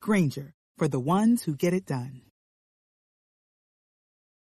Grainger, 0.00 0.54
for 0.76 0.88
the 0.88 1.00
ones 1.00 1.44
who 1.44 1.54
get 1.54 1.72
it 1.72 1.86
done. 1.86 2.22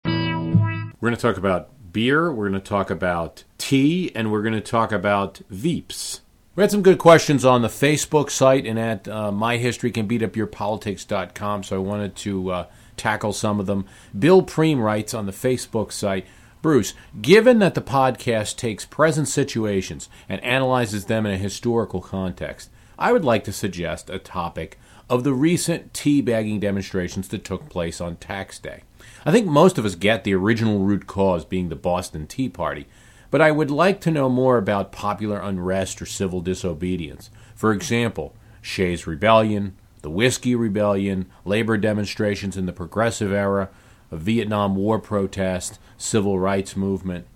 We're 0.04 1.10
going 1.10 1.16
to 1.16 1.20
talk 1.20 1.36
about 1.36 1.92
beer, 1.92 2.32
we're 2.32 2.48
going 2.48 2.60
to 2.60 2.68
talk 2.68 2.90
about 2.90 3.44
tea, 3.58 4.12
and 4.14 4.32
we're 4.32 4.42
going 4.42 4.54
to 4.54 4.60
talk 4.60 4.92
about 4.92 5.40
Veeps. 5.52 6.20
We 6.56 6.62
had 6.62 6.70
some 6.70 6.82
good 6.82 6.98
questions 6.98 7.44
on 7.44 7.62
the 7.62 7.68
Facebook 7.68 8.30
site 8.30 8.64
and 8.66 8.78
at 8.78 9.08
uh, 9.08 9.32
myhistorycanbeatupyourpolitics.com, 9.32 11.64
so 11.64 11.76
I 11.76 11.78
wanted 11.78 12.16
to 12.16 12.50
uh, 12.50 12.66
tackle 12.96 13.32
some 13.32 13.58
of 13.60 13.66
them. 13.66 13.86
Bill 14.16 14.42
Preem 14.42 14.80
writes 14.80 15.14
on 15.14 15.26
the 15.26 15.32
Facebook 15.32 15.90
site 15.92 16.26
Bruce, 16.64 16.94
given 17.20 17.58
that 17.58 17.74
the 17.74 17.82
podcast 17.82 18.56
takes 18.56 18.86
present 18.86 19.28
situations 19.28 20.08
and 20.30 20.42
analyzes 20.42 21.04
them 21.04 21.26
in 21.26 21.34
a 21.34 21.36
historical 21.36 22.00
context, 22.00 22.70
I 22.98 23.12
would 23.12 23.24
like 23.24 23.44
to 23.44 23.52
suggest 23.52 24.10
a 24.10 24.18
topic 24.18 24.78
of 25.10 25.24
the 25.24 25.34
recent 25.34 25.92
teabagging 25.92 26.60
demonstrations 26.60 27.28
that 27.28 27.44
took 27.44 27.68
place 27.68 28.00
on 28.00 28.16
tax 28.16 28.58
day. 28.58 28.82
I 29.26 29.32
think 29.32 29.46
most 29.46 29.78
of 29.78 29.84
us 29.84 29.94
get 29.94 30.24
the 30.24 30.34
original 30.34 30.80
root 30.80 31.06
cause 31.06 31.44
being 31.44 31.68
the 31.68 31.76
Boston 31.76 32.26
Tea 32.26 32.48
Party, 32.48 32.86
but 33.30 33.40
I 33.40 33.50
would 33.50 33.70
like 33.70 34.00
to 34.02 34.10
know 34.10 34.28
more 34.28 34.56
about 34.56 34.92
popular 34.92 35.40
unrest 35.40 36.00
or 36.00 36.06
civil 36.06 36.40
disobedience. 36.40 37.30
For 37.54 37.72
example, 37.72 38.34
Shays 38.62 39.06
Rebellion, 39.06 39.76
the 40.02 40.10
Whiskey 40.10 40.54
Rebellion, 40.54 41.26
labor 41.44 41.76
demonstrations 41.76 42.56
in 42.56 42.66
the 42.66 42.72
Progressive 42.72 43.32
Era, 43.32 43.70
a 44.10 44.16
Vietnam 44.16 44.76
War 44.76 44.98
protest, 44.98 45.78
civil 45.98 46.38
rights 46.38 46.76
movement. 46.76 47.26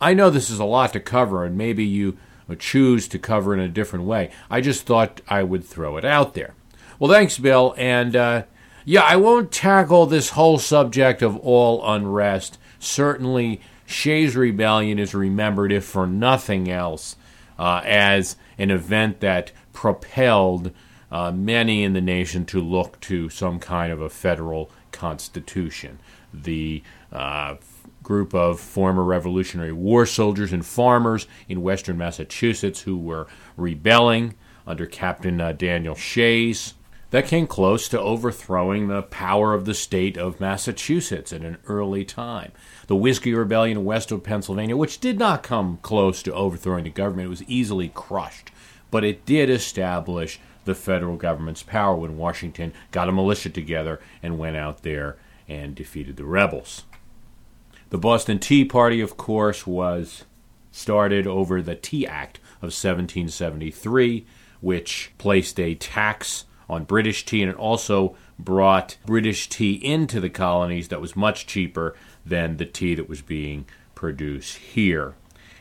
I 0.00 0.12
know 0.12 0.28
this 0.28 0.50
is 0.50 0.58
a 0.58 0.64
lot 0.64 0.92
to 0.92 1.00
cover, 1.00 1.44
and 1.44 1.56
maybe 1.56 1.84
you 1.84 2.18
choose 2.58 3.08
to 3.08 3.18
cover 3.18 3.54
in 3.54 3.60
a 3.60 3.68
different 3.68 4.04
way. 4.04 4.30
I 4.50 4.60
just 4.60 4.86
thought 4.86 5.20
I 5.28 5.42
would 5.42 5.64
throw 5.64 5.96
it 5.96 6.04
out 6.04 6.34
there. 6.34 6.54
Well, 6.98 7.10
thanks, 7.10 7.38
Bill. 7.38 7.74
And 7.76 8.14
uh, 8.14 8.42
yeah, 8.84 9.02
I 9.02 9.16
won't 9.16 9.50
tackle 9.50 10.06
this 10.06 10.30
whole 10.30 10.58
subject 10.58 11.22
of 11.22 11.36
all 11.38 11.84
unrest. 11.86 12.58
Certainly, 12.78 13.60
Shays 13.86 14.36
Rebellion 14.36 14.98
is 14.98 15.14
remembered, 15.14 15.72
if 15.72 15.84
for 15.84 16.06
nothing 16.06 16.70
else, 16.70 17.16
uh, 17.58 17.80
as 17.84 18.36
an 18.58 18.70
event 18.70 19.20
that 19.20 19.52
propelled 19.72 20.70
uh, 21.10 21.32
many 21.32 21.82
in 21.82 21.92
the 21.92 22.00
nation 22.00 22.44
to 22.46 22.60
look 22.60 23.00
to 23.00 23.28
some 23.28 23.58
kind 23.58 23.92
of 23.92 24.00
a 24.00 24.10
federal 24.10 24.70
constitution. 24.92 25.98
The 26.32 26.82
uh, 27.12 27.56
group 28.04 28.32
of 28.32 28.60
former 28.60 29.02
Revolutionary 29.02 29.72
War 29.72 30.06
soldiers 30.06 30.52
and 30.52 30.64
farmers 30.64 31.26
in 31.48 31.62
western 31.62 31.98
Massachusetts 31.98 32.82
who 32.82 32.96
were 32.96 33.26
rebelling 33.56 34.34
under 34.64 34.86
Captain 34.86 35.40
uh, 35.40 35.50
Daniel 35.50 35.96
Shays 35.96 36.74
that 37.14 37.28
came 37.28 37.46
close 37.46 37.88
to 37.88 38.00
overthrowing 38.00 38.88
the 38.88 39.02
power 39.02 39.54
of 39.54 39.66
the 39.66 39.74
state 39.74 40.18
of 40.18 40.40
Massachusetts 40.40 41.32
at 41.32 41.42
an 41.42 41.58
early 41.68 42.04
time. 42.04 42.50
The 42.88 42.96
Whiskey 42.96 43.32
Rebellion 43.32 43.78
in 43.78 43.84
western 43.84 44.20
Pennsylvania, 44.20 44.76
which 44.76 44.98
did 44.98 45.16
not 45.16 45.44
come 45.44 45.78
close 45.80 46.24
to 46.24 46.34
overthrowing 46.34 46.82
the 46.82 46.90
government, 46.90 47.26
it 47.26 47.30
was 47.30 47.44
easily 47.44 47.88
crushed, 47.88 48.50
but 48.90 49.04
it 49.04 49.24
did 49.24 49.48
establish 49.48 50.40
the 50.64 50.74
federal 50.74 51.16
government's 51.16 51.62
power 51.62 51.94
when 51.94 52.18
Washington 52.18 52.72
got 52.90 53.08
a 53.08 53.12
militia 53.12 53.50
together 53.50 54.00
and 54.20 54.36
went 54.36 54.56
out 54.56 54.82
there 54.82 55.16
and 55.48 55.76
defeated 55.76 56.16
the 56.16 56.24
rebels. 56.24 56.82
The 57.94 57.98
Boston 57.98 58.40
Tea 58.40 58.64
Party, 58.64 59.00
of 59.00 59.16
course, 59.16 59.68
was 59.68 60.24
started 60.72 61.28
over 61.28 61.62
the 61.62 61.76
Tea 61.76 62.08
Act 62.08 62.38
of 62.56 62.74
1773, 62.74 64.26
which 64.60 65.12
placed 65.16 65.60
a 65.60 65.76
tax 65.76 66.44
on 66.68 66.82
British 66.82 67.24
tea, 67.24 67.40
and 67.40 67.52
it 67.52 67.56
also 67.56 68.16
brought 68.36 68.96
British 69.06 69.48
tea 69.48 69.74
into 69.74 70.18
the 70.18 70.28
colonies 70.28 70.88
that 70.88 71.00
was 71.00 71.14
much 71.14 71.46
cheaper 71.46 71.94
than 72.26 72.56
the 72.56 72.66
tea 72.66 72.96
that 72.96 73.08
was 73.08 73.22
being 73.22 73.64
produced 73.94 74.56
here. 74.56 75.14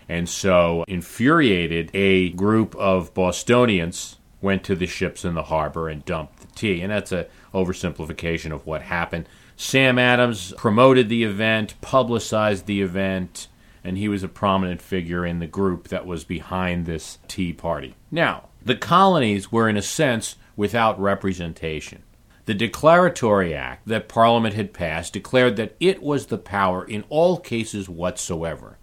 And 0.10 0.28
so, 0.28 0.86
infuriated, 0.88 1.92
a 1.94 2.32
group 2.32 2.76
of 2.78 3.14
Bostonians 3.14 4.18
went 4.42 4.64
to 4.64 4.76
the 4.76 4.88
ships 4.88 5.24
in 5.24 5.36
the 5.36 5.44
harbor 5.44 5.88
and 5.88 6.04
dumped 6.04 6.40
the 6.40 6.48
tea. 6.48 6.82
And 6.82 6.92
that's 6.92 7.12
a 7.12 7.28
oversimplification 7.54 8.52
of 8.52 8.66
what 8.66 8.82
happened. 8.82 9.30
Sam 9.56 10.00
Adams 10.00 10.54
promoted 10.58 11.10
the 11.10 11.24
event, 11.24 11.76
publicized 11.82 12.66
the 12.66 12.82
event, 12.82 13.48
and 13.84 13.98
he 13.98 14.08
was 14.08 14.24
a 14.24 14.28
prominent 14.28 14.82
figure 14.82 15.26
in 15.26 15.40
the 15.40 15.48
group 15.48 15.90
that 15.90 16.06
was 16.06 16.24
behind 16.24 16.86
this 16.86 17.20
tea 17.28 17.54
party. 17.54 17.96
Now, 18.10 18.50
the 18.64 18.76
colonies 18.76 19.52
were, 19.52 19.68
in 19.70 19.78
a 19.78 19.82
sense, 19.82 20.38
without 20.56 21.00
representation. 21.00 22.04
The 22.46 22.54
Declaratory 22.54 23.54
Act 23.54 23.88
that 23.88 24.10
Parliament 24.10 24.56
had 24.56 24.74
passed 24.74 25.14
declared 25.14 25.56
that 25.56 25.76
it 25.80 26.02
was 26.02 26.26
the 26.26 26.38
power 26.38 26.84
in 26.84 27.06
all 27.10 27.38
cases 27.38 27.88
whatsoever. 27.88 28.78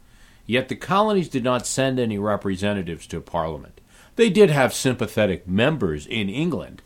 Yet 0.46 0.68
the 0.68 0.76
colonies 0.76 1.28
did 1.28 1.44
not 1.44 1.66
send 1.66 1.98
any 1.98 2.18
representatives 2.18 3.06
to 3.08 3.20
Parliament. 3.20 3.80
They 4.16 4.30
did 4.30 4.50
have 4.50 4.74
sympathetic 4.74 5.46
members 5.46 6.06
in 6.06 6.28
England, 6.28 6.82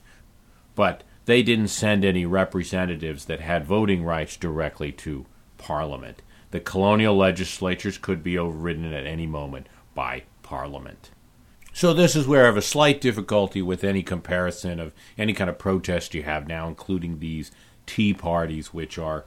but 0.75 1.03
they 1.27 1.43
didn't 1.43 1.69
send 1.69 2.05
any 2.05 2.27
representatives 2.27 3.25
that 3.27 3.41
had 3.41 3.65
voting 3.65 4.05
rights 4.05 4.37
directly 4.37 4.93
to 4.93 5.27
Parliament. 5.59 6.23
The 6.51 6.61
colonial 6.61 7.17
legislatures 7.17 7.99
could 7.99 8.23
be 8.23 8.39
overridden 8.39 8.93
at 8.93 9.07
any 9.07 9.27
moment 9.27 9.69
by 9.95 10.25
Parliament. 10.43 11.11
So 11.73 11.93
this 11.93 12.15
is 12.15 12.29
where 12.29 12.45
I 12.45 12.47
have 12.47 12.57
a 12.57 12.63
slight 12.63 13.01
difficulty 13.01 13.61
with 13.61 13.83
any 13.83 14.03
comparison 14.03 14.79
of 14.79 14.93
any 15.19 15.33
kind 15.33 15.51
of 15.51 15.59
protest 15.59 16.15
you 16.15 16.23
have 16.23 16.47
now, 16.47 16.69
including 16.69 17.19
these 17.19 17.51
tea 17.87 18.15
parties, 18.15 18.73
which 18.73 18.99
are 18.99 19.25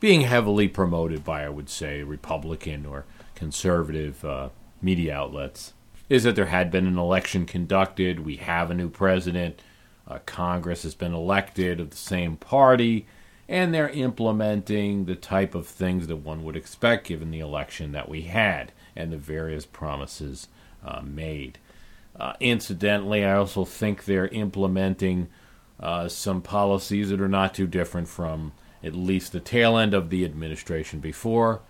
being 0.00 0.22
heavily 0.22 0.68
promoted 0.68 1.22
by, 1.24 1.44
I 1.44 1.50
would 1.50 1.68
say, 1.68 2.02
Republican 2.02 2.86
or 2.86 3.04
conservative 3.34 4.24
uh, 4.24 4.48
media 4.80 5.14
outlets. 5.14 5.74
Is 6.08 6.22
that 6.22 6.34
there 6.34 6.46
had 6.46 6.70
been 6.70 6.86
an 6.86 6.98
election 6.98 7.44
conducted, 7.44 8.20
we 8.20 8.36
have 8.36 8.70
a 8.70 8.74
new 8.74 8.88
president, 8.88 9.60
uh, 10.12 10.18
Congress 10.26 10.82
has 10.82 10.94
been 10.94 11.14
elected 11.14 11.80
of 11.80 11.90
the 11.90 11.96
same 11.96 12.36
party, 12.36 13.06
and 13.48 13.72
they're 13.72 13.88
implementing 13.88 15.06
the 15.06 15.14
type 15.14 15.54
of 15.54 15.66
things 15.66 16.06
that 16.06 16.16
one 16.16 16.44
would 16.44 16.56
expect 16.56 17.06
given 17.06 17.30
the 17.30 17.40
election 17.40 17.92
that 17.92 18.08
we 18.08 18.22
had 18.22 18.72
and 18.94 19.12
the 19.12 19.16
various 19.16 19.64
promises 19.64 20.48
uh, 20.84 21.00
made. 21.02 21.58
Uh, 22.18 22.34
incidentally, 22.40 23.24
I 23.24 23.34
also 23.34 23.64
think 23.64 24.04
they're 24.04 24.28
implementing 24.28 25.28
uh, 25.80 26.08
some 26.08 26.42
policies 26.42 27.08
that 27.08 27.20
are 27.20 27.28
not 27.28 27.54
too 27.54 27.66
different 27.66 28.08
from 28.08 28.52
at 28.84 28.94
least 28.94 29.32
the 29.32 29.40
tail 29.40 29.78
end 29.78 29.94
of 29.94 30.10
the 30.10 30.24
administration 30.24 31.00
before, 31.00 31.60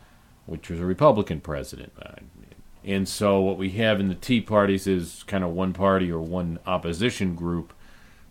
which 0.46 0.68
was 0.68 0.80
a 0.80 0.84
Republican 0.84 1.40
president. 1.40 1.92
Uh, 2.00 2.14
and 2.84 3.08
so, 3.08 3.40
what 3.40 3.56
we 3.56 3.70
have 3.70 4.00
in 4.00 4.08
the 4.08 4.16
Tea 4.16 4.40
parties 4.40 4.88
is 4.88 5.22
kind 5.28 5.44
of 5.44 5.50
one 5.50 5.72
party 5.72 6.10
or 6.10 6.20
one 6.20 6.58
opposition 6.66 7.36
group 7.36 7.72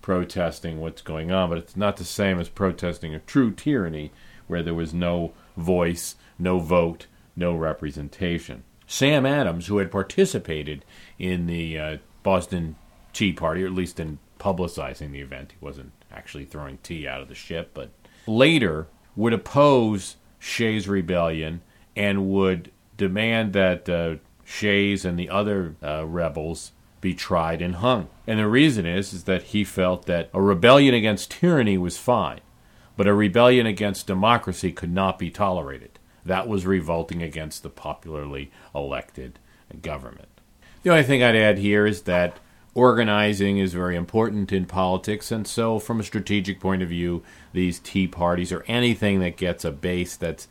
protesting 0.01 0.79
what's 0.79 1.01
going 1.01 1.31
on, 1.31 1.50
but 1.50 1.57
it's 1.57 1.78
not 1.78 1.97
the 1.97 2.03
same 2.03 2.40
as 2.40 2.49
protesting 2.49 3.14
a 3.14 3.20
true 3.20 3.52
tyranny 3.52 4.11
where 4.47 4.64
there 4.64 4.73
was 4.73 4.93
no 4.93 5.34
voice, 5.55 6.16
no 6.37 6.59
vote, 6.59 7.08
no 7.35 7.55
representation. 7.55 8.64
Sam 8.87 9.26
Adams, 9.26 9.67
who 9.67 9.78
had 9.78 9.91
participated 9.91 10.84
in 11.17 11.47
the 11.47 11.79
uh, 11.79 11.97
Boston 12.23 12.76
Tea 13.14 13.34
Party, 13.34 13.64
or 13.64 13.67
at 13.67 13.73
least 13.73 13.99
in 13.99 14.20
publicizing 14.40 15.11
the 15.11 15.22
event. 15.22 15.53
He 15.53 15.64
wasn't 15.64 15.91
actually 16.11 16.46
throwing 16.46 16.79
tea 16.79 17.08
out 17.08 17.22
of 17.22 17.28
the 17.28 17.35
ship, 17.35 17.72
but 17.73 17.91
later 18.28 18.87
would 19.16 19.34
oppose 19.34 20.17
Shays' 20.40 20.87
rebellion 20.87 21.61
and 21.96 22.29
would 22.29 22.72
demand 22.97 23.53
that 23.53 23.87
uh, 23.87 24.16
Shays 24.43 25.05
and 25.05 25.17
the 25.17 25.29
other 25.29 25.76
uh, 25.84 26.05
rebels 26.05 26.72
be 27.02 27.14
tried 27.14 27.62
and 27.62 27.76
hung. 27.76 28.08
And 28.26 28.40
the 28.40 28.48
reason 28.48 28.86
is, 28.86 29.14
is 29.14 29.24
that 29.26 29.44
he 29.44 29.64
felt 29.64 30.06
that 30.06 30.30
a 30.34 30.42
rebellion 30.42 30.94
against 30.94 31.32
tyranny 31.32 31.78
was 31.78 31.98
fine, 31.98 32.42
but 32.96 33.08
a 33.08 33.14
rebellion 33.14 33.66
against 33.66 34.08
democracy 34.08 34.72
could 34.72 34.94
not 34.94 35.20
be 35.20 35.30
tolerated. 35.30 36.00
That 36.24 36.48
was 36.48 36.66
revolting 36.66 37.24
against 37.24 37.64
the 37.64 37.70
popularly 37.70 38.52
elected 38.74 39.40
government. 39.82 40.30
The 40.84 40.92
only 40.92 41.03
thing 41.03 41.24
I'd 41.24 41.36
add 41.36 41.58
here 41.58 41.86
is 41.86 42.03
that 42.03 42.40
Organizing 42.74 43.58
is 43.58 43.74
very 43.74 43.98
important 43.98 44.53
in 44.53 44.66
politics, 44.66 45.30
and 45.30 45.46
so 45.46 45.78
from 45.78 46.00
a 46.00 46.03
strategic 46.03 46.62
point 46.62 46.82
of 46.82 46.88
view, 46.88 47.22
these 47.52 47.80
tea 47.80 48.08
parties 48.08 48.53
or 48.53 48.64
anything 48.66 49.20
that 49.20 49.36
gets 49.36 49.66
a 49.66 49.72
base 49.72 50.16
that's 50.16 50.48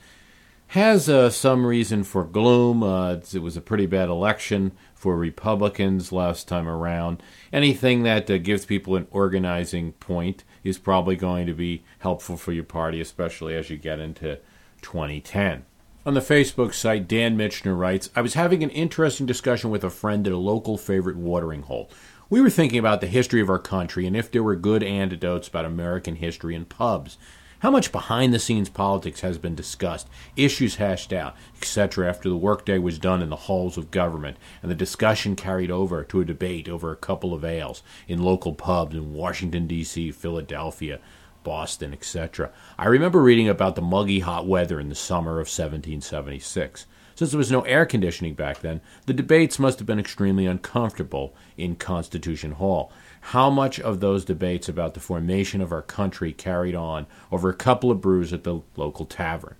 has 0.68 1.08
uh, 1.08 1.30
some 1.30 1.64
reason 1.64 2.04
for 2.04 2.24
gloom. 2.24 2.82
Uh, 2.82 3.14
it 3.14 3.40
was 3.40 3.56
a 3.56 3.62
pretty 3.62 3.86
bad 3.86 4.10
election 4.10 4.72
for 5.00 5.16
Republicans 5.16 6.12
last 6.12 6.46
time 6.46 6.68
around. 6.68 7.22
Anything 7.54 8.02
that 8.02 8.30
uh, 8.30 8.36
gives 8.36 8.66
people 8.66 8.96
an 8.96 9.06
organizing 9.10 9.92
point 9.92 10.44
is 10.62 10.76
probably 10.76 11.16
going 11.16 11.46
to 11.46 11.54
be 11.54 11.82
helpful 12.00 12.36
for 12.36 12.52
your 12.52 12.64
party, 12.64 13.00
especially 13.00 13.56
as 13.56 13.70
you 13.70 13.78
get 13.78 13.98
into 13.98 14.38
2010. 14.82 15.64
On 16.04 16.12
the 16.12 16.20
Facebook 16.20 16.74
site, 16.74 17.08
Dan 17.08 17.34
Mitchner 17.34 17.78
writes 17.78 18.10
I 18.14 18.20
was 18.20 18.34
having 18.34 18.62
an 18.62 18.68
interesting 18.68 19.24
discussion 19.24 19.70
with 19.70 19.84
a 19.84 19.88
friend 19.88 20.26
at 20.26 20.34
a 20.34 20.36
local 20.36 20.76
favorite 20.76 21.16
watering 21.16 21.62
hole. 21.62 21.88
We 22.28 22.42
were 22.42 22.50
thinking 22.50 22.78
about 22.78 23.00
the 23.00 23.06
history 23.06 23.40
of 23.40 23.48
our 23.48 23.58
country 23.58 24.06
and 24.06 24.14
if 24.14 24.30
there 24.30 24.42
were 24.42 24.54
good 24.54 24.82
anecdotes 24.82 25.48
about 25.48 25.64
American 25.64 26.16
history 26.16 26.54
in 26.54 26.66
pubs. 26.66 27.16
How 27.60 27.70
much 27.70 27.92
behind 27.92 28.32
the 28.32 28.38
scenes 28.38 28.70
politics 28.70 29.20
has 29.20 29.36
been 29.36 29.54
discussed, 29.54 30.08
issues 30.34 30.76
hashed 30.76 31.12
out, 31.12 31.36
etc., 31.58 32.08
after 32.08 32.30
the 32.30 32.36
workday 32.36 32.78
was 32.78 32.98
done 32.98 33.20
in 33.20 33.28
the 33.28 33.36
halls 33.36 33.76
of 33.76 33.90
government, 33.90 34.38
and 34.62 34.70
the 34.70 34.74
discussion 34.74 35.36
carried 35.36 35.70
over 35.70 36.02
to 36.04 36.22
a 36.22 36.24
debate 36.24 36.70
over 36.70 36.90
a 36.90 36.96
couple 36.96 37.34
of 37.34 37.44
ales 37.44 37.82
in 38.08 38.22
local 38.22 38.54
pubs 38.54 38.96
in 38.96 39.12
Washington, 39.12 39.66
D.C., 39.66 40.10
Philadelphia, 40.10 41.00
Boston, 41.44 41.92
etc. 41.92 42.50
I 42.78 42.86
remember 42.86 43.20
reading 43.20 43.50
about 43.50 43.76
the 43.76 43.82
muggy 43.82 44.20
hot 44.20 44.46
weather 44.46 44.80
in 44.80 44.88
the 44.88 44.94
summer 44.94 45.32
of 45.32 45.46
1776. 45.48 46.86
Since 47.14 47.30
there 47.30 47.36
was 47.36 47.52
no 47.52 47.60
air 47.62 47.84
conditioning 47.84 48.32
back 48.32 48.60
then, 48.60 48.80
the 49.04 49.12
debates 49.12 49.58
must 49.58 49.78
have 49.80 49.86
been 49.86 50.00
extremely 50.00 50.46
uncomfortable 50.46 51.34
in 51.58 51.76
Constitution 51.76 52.52
Hall 52.52 52.90
how 53.20 53.50
much 53.50 53.78
of 53.78 54.00
those 54.00 54.24
debates 54.24 54.68
about 54.68 54.94
the 54.94 55.00
formation 55.00 55.60
of 55.60 55.72
our 55.72 55.82
country 55.82 56.32
carried 56.32 56.74
on 56.74 57.06
over 57.30 57.48
a 57.48 57.54
couple 57.54 57.90
of 57.90 58.00
brews 58.00 58.32
at 58.32 58.44
the 58.44 58.60
local 58.76 59.06
tavern? 59.06 59.56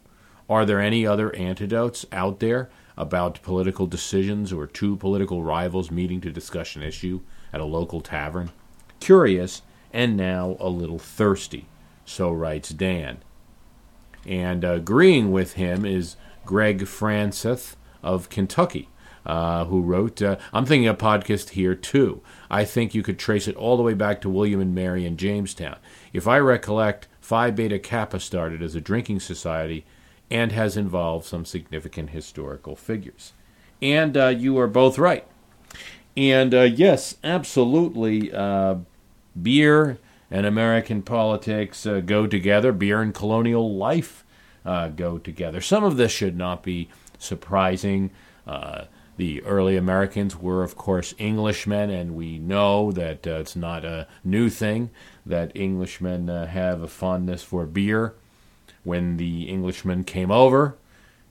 Are 0.49 0.65
there 0.65 0.81
any 0.81 1.07
other 1.07 1.35
antidotes 1.37 2.05
out 2.11 2.41
there 2.41 2.71
about 2.97 3.43
political 3.43 3.87
decisions 3.87 4.53
or 4.53 4.67
two 4.67 4.97
political 4.97 5.43
rivals 5.43 5.91
meeting 5.91 6.21
to 6.23 6.33
discuss 6.33 6.75
an 6.75 6.83
issue 6.83 7.21
at 7.53 7.61
a 7.61 7.65
local 7.65 8.01
tavern? 8.01 8.51
Curious 8.99 9.63
and 9.93 10.17
now 10.17 10.57
a 10.59 10.69
little 10.69 10.99
thirsty, 10.99 11.67
so 12.05 12.33
writes 12.33 12.71
Dan. 12.71 13.19
And 14.27 14.65
agreeing 14.65 15.31
with 15.31 15.55
him 15.55 15.85
is 15.85 16.17
Greg 16.45 16.87
Francis 16.87 17.77
of 18.03 18.29
Kentucky 18.29 18.89
uh, 19.27 19.65
who 19.67 19.83
wrote, 19.83 20.23
uh, 20.23 20.37
I'm 20.53 20.65
thinking 20.65 20.89
a 20.89 20.95
podcast 20.95 21.51
here 21.51 21.75
too. 21.75 22.23
I 22.51 22.65
think 22.65 22.95
you 22.95 23.03
could 23.03 23.19
trace 23.19 23.47
it 23.47 23.57
all 23.57 23.77
the 23.77 23.83
way 23.83 23.95
back 23.95 24.21
to 24.23 24.31
William 24.31 24.61
and 24.61 24.75
Mary 24.75 25.05
in 25.05 25.17
Jamestown. 25.17 25.77
If 26.13 26.27
I 26.27 26.39
recollect, 26.39 27.07
Phi 27.21 27.51
Beta 27.51 27.79
Kappa 27.79 28.19
started 28.19 28.63
as 28.63 28.75
a 28.75 28.81
drinking 28.81 29.21
society 29.21 29.85
and 30.31 30.53
has 30.53 30.77
involved 30.77 31.27
some 31.27 31.45
significant 31.45 32.11
historical 32.11 32.77
figures. 32.77 33.33
And 33.83 34.17
uh, 34.17 34.29
you 34.29 34.59
are 34.59 34.67
both 34.67 34.99
right. 34.99 35.27
And 36.17 36.55
uh, 36.55 36.63
yes, 36.63 37.17
absolutely, 37.23 38.33
uh, 38.33 38.77
beer 39.41 39.99
and 40.31 40.47
American 40.47 41.03
politics 41.03 41.87
go 42.07 42.27
together. 42.27 42.73
Beer 42.73 43.01
and 43.01 43.15
colonial 43.15 43.77
life 43.77 44.25
go 44.65 45.19
together. 45.19 45.61
Some 45.61 45.85
of 45.85 45.97
this 45.97 46.13
should 46.13 46.37
not 46.37 46.63
be 46.63 46.89
surprising. 47.19 48.11
Uh, 48.47 48.85
the 49.21 49.43
early 49.43 49.77
Americans 49.77 50.35
were, 50.35 50.63
of 50.63 50.77
course, 50.77 51.15
Englishmen, 51.19 51.91
and 51.91 52.15
we 52.15 52.39
know 52.39 52.91
that 52.91 53.27
uh, 53.27 53.33
it's 53.33 53.55
not 53.55 53.85
a 53.85 54.09
new 54.25 54.49
thing 54.49 54.89
that 55.27 55.55
Englishmen 55.55 56.31
uh, 56.31 56.47
have 56.47 56.81
a 56.81 56.89
fondness 56.89 57.43
for 57.43 57.67
beer. 57.67 58.15
When 58.83 59.19
the 59.19 59.51
Englishmen 59.51 60.05
came 60.05 60.31
over 60.31 60.79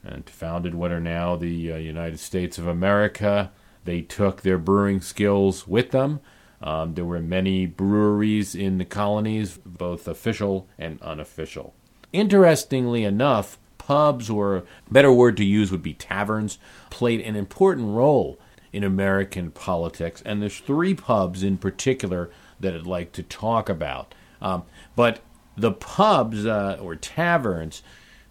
and 0.03 0.29
founded 0.29 0.75
what 0.75 0.91
are 0.91 0.99
now 0.99 1.35
the 1.35 1.71
uh, 1.71 1.77
United 1.77 2.19
States 2.19 2.59
of 2.59 2.67
America, 2.67 3.51
they 3.85 4.01
took 4.01 4.43
their 4.43 4.59
brewing 4.59 5.01
skills 5.01 5.67
with 5.67 5.89
them. 5.89 6.19
Um, 6.61 6.93
there 6.93 7.05
were 7.05 7.19
many 7.19 7.65
breweries 7.65 8.53
in 8.53 8.77
the 8.77 8.85
colonies, 8.85 9.57
both 9.65 10.07
official 10.07 10.67
and 10.77 11.01
unofficial. 11.01 11.73
Interestingly 12.13 13.03
enough, 13.03 13.57
pubs, 13.89 14.29
or 14.29 14.65
better 14.91 15.11
word 15.11 15.35
to 15.35 15.43
use 15.43 15.71
would 15.71 15.81
be 15.81 15.95
taverns, 15.95 16.59
played 16.91 17.21
an 17.21 17.35
important 17.35 17.87
role 17.87 18.37
in 18.71 18.83
American 18.83 19.49
politics. 19.49 20.21
And 20.23 20.39
there's 20.39 20.59
three 20.59 20.93
pubs 20.93 21.41
in 21.41 21.57
particular 21.57 22.29
that 22.59 22.75
I'd 22.75 22.85
like 22.85 23.13
to 23.13 23.23
talk 23.23 23.67
about. 23.67 24.13
Um, 24.43 24.61
but 24.95 25.21
the 25.57 25.71
pubs 25.71 26.45
uh, 26.45 26.77
or 26.79 26.95
taverns 26.95 27.81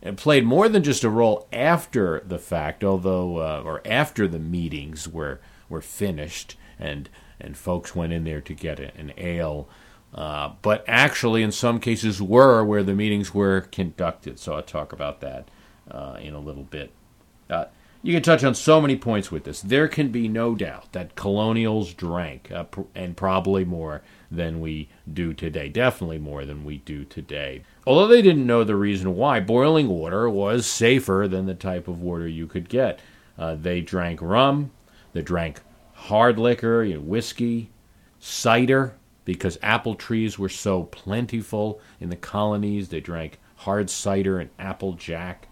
uh, 0.06 0.12
played 0.12 0.46
more 0.46 0.69
than 0.69 0.84
just 0.84 1.02
a 1.02 1.10
role 1.10 1.49
after 1.52 2.20
the 2.20 2.38
fact, 2.38 2.84
although 2.84 3.38
uh, 3.38 3.60
or 3.64 3.82
after 3.84 4.28
the 4.28 4.38
meetings 4.38 5.08
were 5.08 5.40
were 5.69 5.82
finished 5.82 6.56
and 6.78 7.08
and 7.40 7.56
folks 7.56 7.96
went 7.96 8.12
in 8.12 8.22
there 8.22 8.40
to 8.43 8.55
get 8.55 8.78
an 8.78 9.12
ale. 9.16 9.69
Uh, 10.14 10.52
but 10.62 10.84
actually, 10.88 11.43
in 11.43 11.52
some 11.52 11.78
cases, 11.81 12.20
were 12.20 12.64
where 12.64 12.82
the 12.82 12.94
meetings 12.94 13.34
were 13.34 13.62
conducted. 13.72 14.38
So 14.38 14.55
I'll 14.55 14.62
talk 14.62 14.93
about 14.93 15.20
that 15.20 15.49
uh, 15.90 16.16
in 16.20 16.34
a 16.34 16.40
little 16.40 16.64
bit. 16.64 16.93
Uh, 17.50 17.66
you 18.02 18.14
can 18.14 18.22
touch 18.22 18.44
on 18.44 18.55
so 18.55 18.81
many 18.81 18.96
points 18.96 19.32
with 19.32 19.44
this. 19.44 19.60
There 19.60 19.88
can 19.88 20.10
be 20.10 20.28
no 20.28 20.55
doubt 20.55 20.93
that 20.93 21.16
colonials 21.16 21.93
drank, 21.94 22.50
uh, 22.52 22.64
pr- 22.64 22.82
and 22.94 23.16
probably 23.16 23.64
more 23.64 24.02
than 24.31 24.60
we 24.60 24.88
do 25.12 25.34
today. 25.34 25.69
Definitely 25.69 26.19
more 26.19 26.44
than 26.44 26.64
we 26.64 26.78
do 26.78 27.05
today. 27.05 27.64
Although 27.87 28.06
they 28.06 28.22
didn't 28.22 28.46
know 28.46 28.62
the 28.62 28.76
reason 28.76 29.16
why, 29.16 29.40
boiling 29.40 29.88
water 29.88 30.31
was 30.31 30.64
safer 30.64 31.26
than 31.28 31.46
the 31.46 31.55
type 31.55 31.88
of 31.88 32.00
water 32.00 32.28
you 32.28 32.46
could 32.46 32.69
get. 32.69 33.00
Uh, 33.37 33.56
they 33.56 33.81
drank 33.81 34.22
rum, 34.22 34.70
they 35.12 35.22
drank 35.22 35.60
hard 35.94 36.38
liquor, 36.38 36.84
you 36.84 36.94
know, 36.94 37.00
whiskey, 37.00 37.70
cider, 38.20 38.94
because 39.29 39.59
apple 39.63 39.95
trees 39.95 40.39
were 40.39 40.49
so 40.49 40.85
plentiful 40.85 41.79
in 42.01 42.09
the 42.09 42.17
colonies. 42.17 42.89
They 42.89 43.01
drank 43.01 43.39
hard 43.57 43.91
cider 43.91 44.39
and 44.39 44.49
apple 44.59 44.95
jack. 44.95 45.49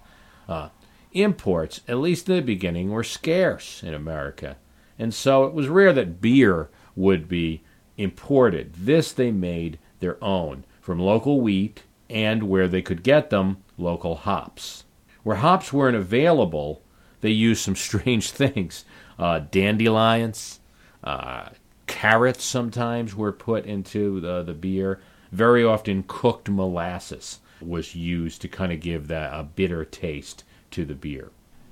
Uh, 0.48 0.70
imports, 1.12 1.82
at 1.86 1.98
least 1.98 2.26
in 2.30 2.36
the 2.36 2.40
beginning, 2.40 2.90
were 2.90 3.04
scarce 3.04 3.82
in 3.82 3.92
America, 3.92 4.56
and 4.98 5.12
so 5.12 5.44
it 5.44 5.52
was 5.52 5.68
rare 5.68 5.92
that 5.92 6.22
beer 6.22 6.70
would 6.94 7.28
be 7.28 7.64
imported. 7.98 8.72
This 8.72 9.12
they 9.12 9.30
made 9.30 9.78
their 10.00 10.16
own 10.24 10.64
from 10.80 10.98
local 10.98 11.42
wheat 11.42 11.82
and 12.08 12.44
where 12.44 12.68
they 12.68 12.80
could 12.80 13.02
get 13.02 13.28
them, 13.28 13.58
local 13.76 14.16
hops. 14.16 14.84
Where 15.22 15.36
hops 15.36 15.70
weren't 15.70 15.96
available, 15.96 16.80
they 17.20 17.28
used 17.28 17.60
some 17.60 17.76
strange 17.88 18.30
things. 18.30 18.86
Uh, 19.18 19.40
dandelions, 19.50 20.60
uh, 21.04 21.50
carrots 21.96 22.44
sometimes 22.44 23.16
were 23.16 23.32
put 23.32 23.64
into 23.64 24.20
the, 24.20 24.42
the 24.42 24.52
beer. 24.52 25.00
Very 25.32 25.64
often, 25.64 26.04
cooked 26.06 26.46
molasses 26.46 27.40
was 27.58 27.94
used 27.94 28.42
to 28.42 28.48
kind 28.48 28.70
of 28.70 28.80
give 28.80 29.08
that 29.08 29.32
a 29.32 29.42
bitter 29.42 29.82
taste 29.82 30.44
to 30.72 30.84
the 30.84 30.94
beer. 30.94 31.30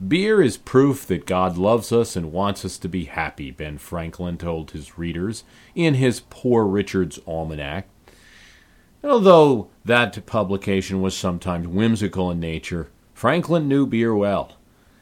Beer 0.09 0.41
is 0.41 0.57
proof 0.57 1.07
that 1.09 1.27
God 1.27 1.59
loves 1.59 1.93
us 1.93 2.17
and 2.17 2.33
wants 2.33 2.65
us 2.65 2.79
to 2.79 2.89
be 2.89 3.05
happy, 3.05 3.51
Ben 3.51 3.77
Franklin 3.77 4.39
told 4.39 4.71
his 4.71 4.97
readers 4.97 5.45
in 5.75 5.93
his 5.93 6.23
Poor 6.31 6.65
Richard's 6.65 7.21
Almanac. 7.27 7.87
Although 9.05 9.69
that 9.85 10.25
publication 10.25 11.03
was 11.03 11.15
sometimes 11.15 11.69
whimsical 11.69 12.31
in 12.31 12.41
nature, 12.41 12.89
Franklin 13.13 13.69
knew 13.69 13.87
beer 13.87 14.17
well. 14.17 14.57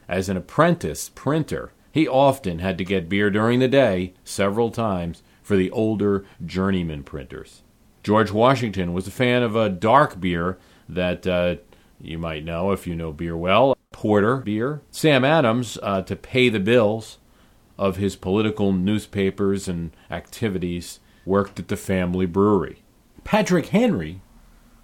As 0.09 0.27
an 0.27 0.35
apprentice 0.35 1.07
printer, 1.15 1.71
he 1.93 2.07
often 2.07 2.57
had 2.57 2.75
to 2.79 2.83
get 2.83 3.07
beer 3.07 3.29
during 3.29 3.59
the 3.59 3.67
day, 3.67 4.15
several 4.23 4.71
times, 4.71 5.21
for 5.43 5.55
the 5.55 5.69
older 5.69 6.25
journeyman 6.43 7.03
printers. 7.03 7.61
George 8.01 8.31
Washington 8.31 8.93
was 8.93 9.05
a 9.05 9.11
fan 9.11 9.43
of 9.43 9.55
a 9.55 9.69
dark 9.69 10.19
beer 10.19 10.57
that 10.89 11.27
uh, 11.27 11.57
you 12.01 12.17
might 12.17 12.43
know 12.43 12.71
if 12.71 12.87
you 12.87 12.95
know 12.95 13.13
beer 13.13 13.37
well 13.37 13.77
porter 13.91 14.37
beer. 14.37 14.81
Sam 14.89 15.23
Adams, 15.23 15.77
uh, 15.83 16.01
to 16.01 16.15
pay 16.15 16.49
the 16.49 16.59
bills 16.59 17.19
of 17.77 17.97
his 17.97 18.15
political 18.15 18.73
newspapers 18.73 19.67
and 19.67 19.95
activities, 20.09 20.99
worked 21.25 21.59
at 21.59 21.67
the 21.67 21.77
family 21.77 22.25
brewery. 22.25 22.81
Patrick 23.23 23.67
Henry, 23.67 24.21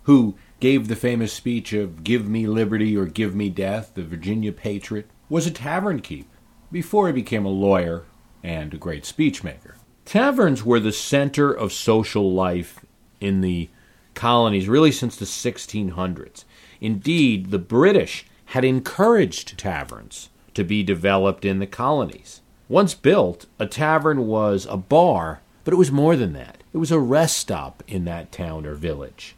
who 0.04 0.36
gave 0.60 0.88
the 0.88 0.96
famous 0.96 1.34
speech 1.34 1.74
of 1.74 2.04
Give 2.04 2.30
Me 2.30 2.46
Liberty 2.46 2.96
or 2.96 3.08
Give 3.08 3.34
Me 3.34 3.50
Death, 3.50 3.94
the 3.96 4.04
Virginia 4.04 4.52
patriot, 4.52 5.10
was 5.28 5.48
a 5.48 5.52
tavern 5.52 6.02
keep 6.02 6.29
before 6.72 7.08
he 7.08 7.14
became 7.14 7.46
a 7.46 7.50
lawyer 7.50 8.04
and 8.44 8.74
a 8.74 8.78
great 8.78 9.04
speechmaker. 9.04 9.76
Taverns 10.06 10.64
were 10.64 10.80
the 10.80 10.92
center 10.92 11.52
of 11.52 11.72
social 11.72 12.32
life 12.34 12.86
in 13.20 13.42
the 13.42 13.70
colonies 14.16 14.68
really 14.68 14.92
since 14.92 15.16
the 15.16 15.26
1600s. 15.26 16.44
Indeed, 16.82 17.52
the 17.52 17.60
British 17.60 18.26
had 18.46 18.66
encouraged 18.66 19.58
taverns 19.58 20.30
to 20.54 20.64
be 20.64 20.82
developed 20.84 21.46
in 21.46 21.60
the 21.60 21.68
colonies. 21.68 22.42
Once 22.68 22.94
built, 22.94 23.46
a 23.60 23.66
tavern 23.66 24.28
was 24.28 24.66
a 24.70 24.78
bar 24.78 25.42
But 25.64 25.74
it 25.74 25.78
was 25.78 25.92
more 25.92 26.16
than 26.16 26.34
that. 26.34 26.64
It 26.74 26.78
was 26.78 26.92
a 26.92 27.00
rest 27.00 27.38
stop 27.38 27.84
in 27.88 28.06
that 28.06 28.32
town 28.32 28.66
or 28.66 28.74
village. 28.74 29.36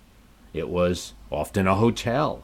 It 0.54 0.70
was 0.70 1.14
often 1.30 1.68
a 1.68 1.76
hotel, 1.76 2.44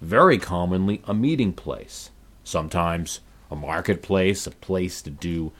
very 0.00 0.38
commonly 0.38 1.02
a 1.06 1.14
meeting 1.14 1.52
place, 1.52 2.10
sometimes 2.44 3.20
a 3.50 3.56
marketplace, 3.56 4.46
a 4.46 4.50
place 4.50 5.02
to 5.02 5.10
do 5.10 5.52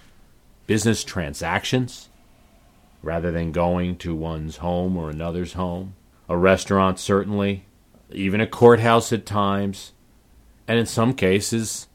business 0.67 1.05
transactions 1.05 2.09
rather 3.03 3.31
than 3.31 3.53
going 3.53 3.97
to 3.97 4.15
one's 4.15 4.57
home 4.57 4.97
or 4.97 5.11
another's 5.11 5.53
home. 5.53 5.95
A 6.29 6.37
restaurant, 6.37 6.99
certainly, 6.99 7.67
even 8.11 8.41
a 8.41 8.47
courthouse 8.47 9.13
at 9.13 9.25
times, 9.25 9.93
and 10.67 10.79
in 10.79 10.87
some 10.87 11.15
cases, 11.15 11.87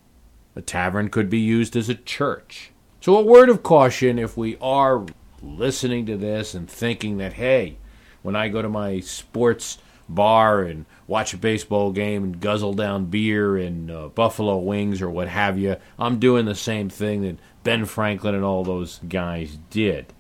a 0.56 0.62
tavern 0.62 1.10
could 1.10 1.30
be 1.30 1.40
used 1.40 1.76
as 1.76 1.90
a 1.90 1.96
church. 1.96 2.72
So, 3.02 3.18
a 3.18 3.24
word 3.24 3.50
of 3.50 3.64
caution 3.64 4.18
if 4.18 4.38
we 4.38 4.58
are 4.62 5.06
listening 5.42 6.06
to 6.06 6.16
this 6.16 6.54
and 6.54 6.70
thinking 6.70 7.18
that, 7.18 7.34
hey, 7.34 7.78
when 8.22 8.36
I 8.36 8.48
go 8.48 8.62
to 8.62 8.70
my 8.70 9.00
sports 9.00 9.80
bar 10.08 10.62
and 10.62 10.86
watch 11.12 11.34
a 11.34 11.38
baseball 11.38 11.92
game 11.92 12.24
and 12.24 12.40
guzzle 12.40 12.74
down 12.74 13.06
beer 13.06 13.58
and 13.58 13.92
uh, 13.92 14.08
buffalo 14.08 14.58
wings 14.58 15.02
or 15.02 15.10
what 15.10 15.28
have 15.28 15.60
you, 15.60 15.76
I'm 16.00 16.20
doing 16.20 16.46
the 16.46 16.56
same 16.56 16.88
thing 16.88 17.22
that 17.24 17.38
Ben 17.66 17.84
Franklin 17.84 18.34
and 18.34 18.46
all 18.46 18.64
those 18.64 19.02
guys 19.10 19.60
did. 19.70 20.14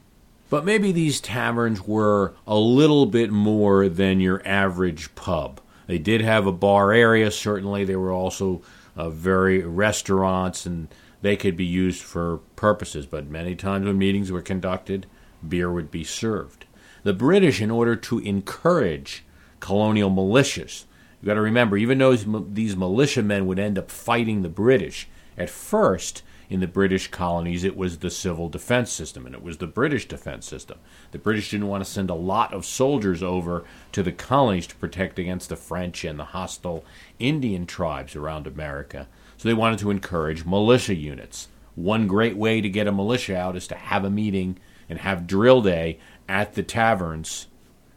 But 0.49 0.65
maybe 0.65 0.91
these 0.91 1.21
taverns 1.21 1.87
were 1.87 2.33
a 2.45 2.57
little 2.57 3.05
bit 3.05 3.31
more 3.31 3.87
than 3.87 4.19
your 4.19 4.45
average 4.45 5.15
pub. 5.15 5.61
They 5.87 5.97
did 5.97 6.19
have 6.19 6.45
a 6.45 6.51
bar 6.51 6.91
area, 6.91 7.31
certainly. 7.31 7.85
They 7.85 7.95
were 7.95 8.11
also 8.11 8.61
uh, 8.97 9.09
very 9.09 9.59
restaurants 9.59 10.65
and 10.65 10.89
they 11.21 11.37
could 11.37 11.55
be 11.55 11.63
used 11.63 12.03
for 12.03 12.39
purposes, 12.57 13.05
but 13.05 13.27
many 13.27 13.55
times 13.55 13.85
when 13.85 13.97
meetings 13.97 14.29
were 14.29 14.41
conducted, 14.41 15.05
beer 15.47 15.71
would 15.71 15.89
be 15.89 16.03
served. 16.03 16.65
The 17.03 17.13
British, 17.13 17.61
in 17.61 17.71
order 17.71 17.95
to 17.95 18.19
encourage 18.19 19.23
colonial 19.61 20.11
militias, 20.11 20.83
you've 21.21 21.27
got 21.27 21.35
to 21.35 21.41
remember, 21.41 21.77
even 21.77 21.97
though 21.97 22.15
these 22.15 22.75
militiamen 22.75 23.47
would 23.47 23.59
end 23.59 23.77
up 23.77 23.89
fighting 23.89 24.41
the 24.41 24.49
British, 24.49 25.07
at 25.37 25.49
first, 25.49 26.23
in 26.51 26.59
the 26.59 26.67
British 26.67 27.07
colonies, 27.07 27.63
it 27.63 27.77
was 27.77 27.99
the 27.99 28.09
civil 28.09 28.49
defense 28.49 28.91
system, 28.91 29.25
and 29.25 29.33
it 29.33 29.41
was 29.41 29.59
the 29.59 29.67
British 29.67 30.05
defense 30.05 30.45
system. 30.45 30.77
The 31.11 31.17
British 31.17 31.49
didn't 31.49 31.69
want 31.69 31.81
to 31.81 31.89
send 31.89 32.09
a 32.09 32.13
lot 32.13 32.53
of 32.53 32.65
soldiers 32.65 33.23
over 33.23 33.63
to 33.93 34.03
the 34.03 34.11
colonies 34.11 34.67
to 34.67 34.75
protect 34.75 35.17
against 35.17 35.47
the 35.47 35.55
French 35.55 36.03
and 36.03 36.19
the 36.19 36.25
hostile 36.25 36.83
Indian 37.19 37.65
tribes 37.65 38.17
around 38.17 38.47
America. 38.47 39.07
So 39.37 39.47
they 39.47 39.53
wanted 39.53 39.79
to 39.79 39.91
encourage 39.91 40.43
militia 40.43 40.93
units. 40.93 41.47
One 41.75 42.05
great 42.05 42.35
way 42.35 42.59
to 42.59 42.67
get 42.67 42.85
a 42.85 42.91
militia 42.91 43.37
out 43.37 43.55
is 43.55 43.65
to 43.67 43.75
have 43.75 44.03
a 44.03 44.09
meeting 44.09 44.59
and 44.89 44.99
have 44.99 45.27
drill 45.27 45.61
day 45.61 45.99
at 46.27 46.55
the 46.55 46.63
taverns 46.63 47.47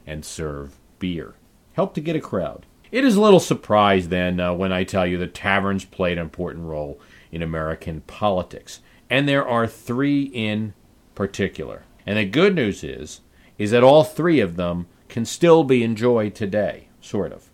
and 0.07 0.25
serve 0.25 0.79
beer. 1.01 1.35
Help 1.75 1.95
to 1.95 2.01
get 2.01 2.17
a 2.17 2.21
crowd. 2.21 2.67
It 2.91 3.05
is 3.05 3.17
a 3.17 3.21
little 3.21 3.41
surprise 3.41 4.09
then 4.09 4.39
uh, 4.41 4.55
when 4.55 4.73
I 4.73 4.85
tell 4.85 5.07
you 5.07 5.19
that 5.19 5.35
taverns 5.35 5.85
played 5.85 6.19
an 6.19 6.25
important 6.25 6.65
role 6.67 7.01
in 7.33 7.43
American 7.43 8.03
politics. 8.03 8.81
And 9.11 9.29
there 9.29 9.47
are 9.47 9.67
three 9.67 10.23
in 10.23 10.75
particular. 11.15 11.83
And 12.07 12.19
the 12.19 12.25
good 12.25 12.55
news 12.55 12.85
is 12.85 13.21
is 13.59 13.71
that 13.71 13.85
all 13.85 14.03
three 14.03 14.41
of 14.41 14.57
them 14.57 14.87
can 15.09 15.25
still 15.25 15.63
be 15.63 15.85
enjoyed 15.85 16.35
today, 16.35 16.89
sort 17.01 17.33
of. 17.33 17.51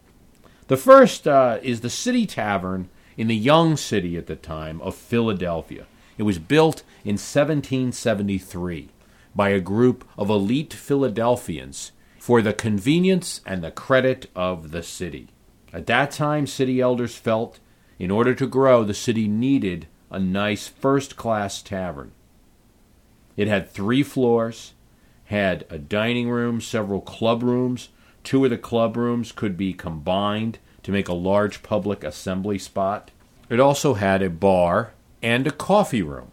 The 0.69 0.79
first 0.79 1.29
uh, 1.29 1.59
is 1.63 1.81
the 1.81 1.91
City 1.91 2.27
Tavern 2.27 2.89
in 3.17 3.27
the 3.27 3.37
young 3.37 3.77
city 3.77 4.17
at 4.17 4.27
the 4.27 4.37
time 4.37 4.81
of 4.81 4.95
Philadelphia. 4.95 5.87
It 6.17 6.23
was 6.23 6.39
built 6.39 6.83
in 7.05 7.15
1773 7.15 8.89
by 9.35 9.51
a 9.51 9.61
group 9.61 10.07
of 10.17 10.31
elite 10.31 10.73
Philadelphians 10.73 11.93
for 12.31 12.43
the 12.43 12.53
convenience 12.53 13.41
and 13.45 13.61
the 13.61 13.73
credit 13.73 14.31
of 14.37 14.71
the 14.71 14.85
city. 14.85 15.27
At 15.73 15.89
that 15.89 16.13
time, 16.13 16.47
city 16.47 16.81
elders 16.81 17.17
felt 17.17 17.59
in 17.99 18.09
order 18.09 18.37
to 18.37 18.47
grow, 18.47 18.85
the 18.85 18.95
city 18.95 19.27
needed 19.27 19.89
a 20.13 20.21
nice 20.21 20.69
first 20.69 21.17
class 21.17 21.61
tavern. 21.61 22.13
It 23.37 23.49
had 23.49 23.69
three 23.69 24.05
floors, 24.05 24.75
had 25.25 25.67
a 25.71 25.77
dining 25.77 26.31
room, 26.31 26.61
several 26.61 27.01
club 27.01 27.43
rooms. 27.43 27.89
Two 28.23 28.45
of 28.45 28.53
the 28.53 28.59
club 28.59 28.97
rooms 28.97 29.33
could 29.33 29.57
be 29.57 29.73
combined 29.73 30.61
to 30.85 30.93
make 30.93 31.09
a 31.09 31.15
large 31.15 31.65
public 31.65 32.05
assembly 32.05 32.61
spot. 32.61 33.11
It 33.49 33.59
also 33.59 33.95
had 33.95 34.23
a 34.23 34.31
bar 34.31 34.93
and 35.21 35.49
a 35.49 35.51
coffee 35.51 36.03
room. 36.03 36.31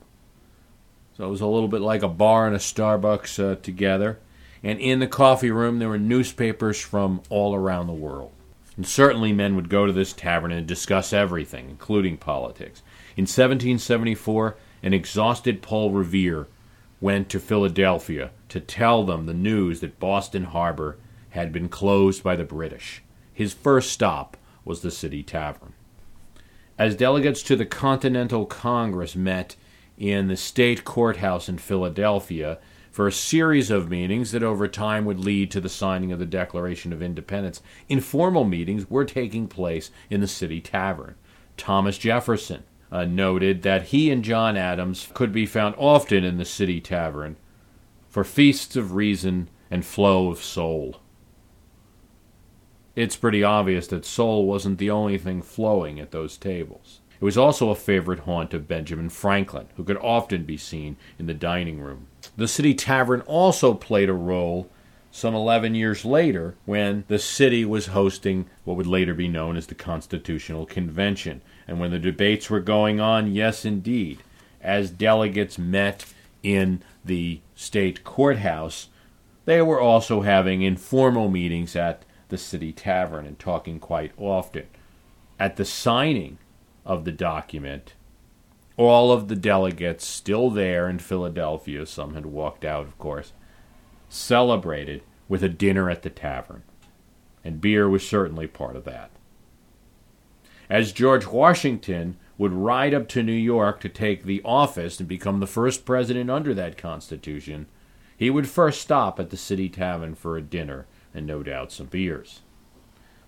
So 1.18 1.26
it 1.26 1.32
was 1.32 1.42
a 1.42 1.48
little 1.48 1.68
bit 1.68 1.82
like 1.82 2.04
a 2.04 2.08
bar 2.08 2.46
and 2.46 2.56
a 2.56 2.60
Starbucks 2.60 3.44
uh, 3.44 3.56
together. 3.64 4.20
And 4.68 4.82
in 4.82 5.00
the 5.00 5.08
coffee 5.08 5.50
room, 5.50 5.80
there 5.80 5.88
were 5.88 5.98
newspapers 5.98 6.78
from 6.78 7.22
all 7.30 7.56
around 7.56 7.88
the 7.88 7.94
world. 7.94 8.34
And 8.76 8.86
certainly 8.86 9.32
men 9.32 9.56
would 9.56 9.70
go 9.70 9.86
to 9.86 9.94
this 9.94 10.12
tavern 10.12 10.52
and 10.52 10.68
discuss 10.68 11.14
everything, 11.14 11.70
including 11.70 12.18
politics. 12.18 12.82
In 13.16 13.22
1774, 13.22 14.58
an 14.84 14.94
exhausted 14.94 15.62
Paul 15.62 15.92
Revere 15.92 16.48
went 17.00 17.30
to 17.30 17.40
Philadelphia 17.40 18.32
to 18.50 18.60
tell 18.60 19.06
them 19.06 19.26
the 19.26 19.34
news 19.34 19.80
that 19.80 20.02
Boston 20.02 20.44
Harbor 20.44 20.98
had 21.30 21.54
been 21.54 21.70
closed 21.70 22.22
by 22.22 22.36
the 22.36 22.44
British. 22.44 23.02
His 23.34 23.54
first 23.54 23.94
stop 23.94 24.36
was 24.66 24.82
the 24.82 24.92
City 24.92 25.24
Tavern. 25.24 25.72
As 26.78 26.98
delegates 26.98 27.42
to 27.44 27.56
the 27.56 27.66
Continental 27.66 28.46
Congress 28.46 29.16
met 29.16 29.56
in 29.98 30.28
the 30.28 30.36
state 30.36 30.84
courthouse 30.84 31.48
in 31.48 31.58
Philadelphia 31.58 32.60
for 32.98 33.06
a 33.08 33.12
series 33.12 33.70
of 33.70 33.92
meetings 33.92 34.32
that 34.32 34.42
over 34.42 34.68
time 34.68 35.06
would 35.06 35.20
lead 35.20 35.52
to 35.52 35.62
the 35.62 35.70
signing 35.70 36.12
of 36.12 36.18
the 36.18 36.26
Declaration 36.26 36.92
of 36.92 37.00
Independence, 37.00 37.62
informal 37.88 38.44
meetings 38.44 38.90
were 38.90 39.06
taking 39.06 39.48
place 39.48 39.92
in 40.10 40.20
the 40.20 40.28
City 40.28 40.60
Tavern. 40.60 41.14
Thomas 41.58 42.00
Jefferson 42.00 42.64
uh, 42.92 43.06
noted 43.06 43.62
that 43.62 43.90
he 43.90 44.10
and 44.10 44.24
John 44.24 44.58
Adams 44.58 45.10
could 45.14 45.32
be 45.32 45.46
found 45.46 45.76
often 45.78 46.24
in 46.24 46.38
the 46.40 46.44
City 46.44 46.82
Tavern 46.82 47.36
for 48.10 48.24
feasts 48.24 48.76
of 48.76 48.94
reason 48.94 49.52
and 49.70 49.86
flow 49.86 50.32
of 50.32 50.42
soul 50.42 51.00
it's 52.98 53.16
pretty 53.16 53.44
obvious 53.44 53.86
that 53.88 54.06
soul 54.06 54.48
wasn't 54.48 54.80
the 54.80 54.90
only 54.90 55.20
thing 55.20 55.44
flowing 55.44 56.00
at 56.00 56.10
those 56.10 56.36
tables. 56.36 57.02
It 57.22 57.24
was 57.24 57.38
also 57.38 57.70
a 57.70 57.76
favorite 57.76 58.22
haunt 58.22 58.56
of 58.56 58.68
Benjamin 58.68 59.10
Franklin, 59.10 59.68
who 59.76 59.84
could 59.84 59.98
often 59.98 60.46
be 60.46 60.58
seen 60.58 60.98
in 61.20 61.28
the 61.28 61.36
dining 61.36 61.80
room. 61.80 62.08
The 62.38 62.48
city 62.48 62.76
tavern 62.76 63.22
also 63.22 63.74
played 63.74 64.10
a 64.10 64.14
role 64.14 64.70
some 65.10 65.34
11 65.34 65.74
years 65.74 66.06
later 66.06 66.56
when 66.66 67.04
the 67.08 67.18
city 67.18 67.66
was 67.66 67.88
hosting 67.88 68.48
what 68.64 68.78
would 68.78 68.86
later 68.86 69.16
be 69.16 69.28
known 69.28 69.58
as 69.58 69.66
the 69.66 69.76
Constitutional 69.76 70.68
Convention. 70.68 71.42
And 71.68 71.80
when 71.80 71.90
the 71.90 71.98
debates 71.98 72.50
were 72.50 72.60
going 72.60 73.00
on, 73.00 73.34
yes, 73.34 73.66
indeed, 73.66 74.20
as 74.62 74.92
delegates 74.92 75.58
met 75.58 76.06
in 76.44 76.84
the 77.04 77.42
state 77.56 78.04
courthouse, 78.04 78.90
they 79.46 79.62
were 79.62 79.82
also 79.82 80.22
having 80.22 80.62
informal 80.62 81.30
meetings 81.30 81.76
at 81.76 82.04
the 82.30 82.38
City 82.38 82.72
Tavern 82.72 83.26
and 83.26 83.40
talking 83.40 83.80
quite 83.80 84.12
often. 84.18 84.68
At 85.40 85.56
the 85.56 85.66
signing 85.66 86.38
of 86.86 87.04
the 87.06 87.12
document, 87.12 87.94
all 88.78 89.12
of 89.12 89.28
the 89.28 89.36
delegates 89.36 90.06
still 90.06 90.50
there 90.50 90.88
in 90.88 91.00
Philadelphia, 91.00 91.86
some 91.86 92.14
had 92.14 92.28
walked 92.28 92.64
out, 92.64 92.86
of 92.86 92.98
course, 93.00 93.34
celebrated 94.08 95.02
with 95.28 95.44
a 95.44 95.50
dinner 95.50 95.90
at 95.90 96.04
the 96.04 96.10
tavern. 96.10 96.64
And 97.44 97.60
beer 97.60 97.90
was 97.90 98.08
certainly 98.08 98.48
part 98.48 98.76
of 98.76 98.86
that. 98.86 99.10
As 100.70 100.92
George 100.92 101.26
Washington 101.26 102.18
would 102.38 102.54
ride 102.54 102.94
up 102.94 103.08
to 103.10 103.24
New 103.24 103.32
York 103.32 103.80
to 103.80 103.90
take 103.90 104.24
the 104.24 104.42
office 104.44 105.00
and 105.00 105.10
become 105.10 105.40
the 105.40 105.48
first 105.48 105.86
president 105.86 106.30
under 106.30 106.54
that 106.54 106.78
Constitution, 106.78 107.68
he 108.16 108.30
would 108.30 108.48
first 108.48 108.82
stop 108.82 109.20
at 109.20 109.30
the 109.30 109.38
City 109.38 109.70
Tavern 109.70 110.14
for 110.14 110.38
a 110.38 110.42
dinner 110.42 110.86
and 111.14 111.26
no 111.26 111.42
doubt 111.42 111.72
some 111.72 111.88
beers. 111.88 112.42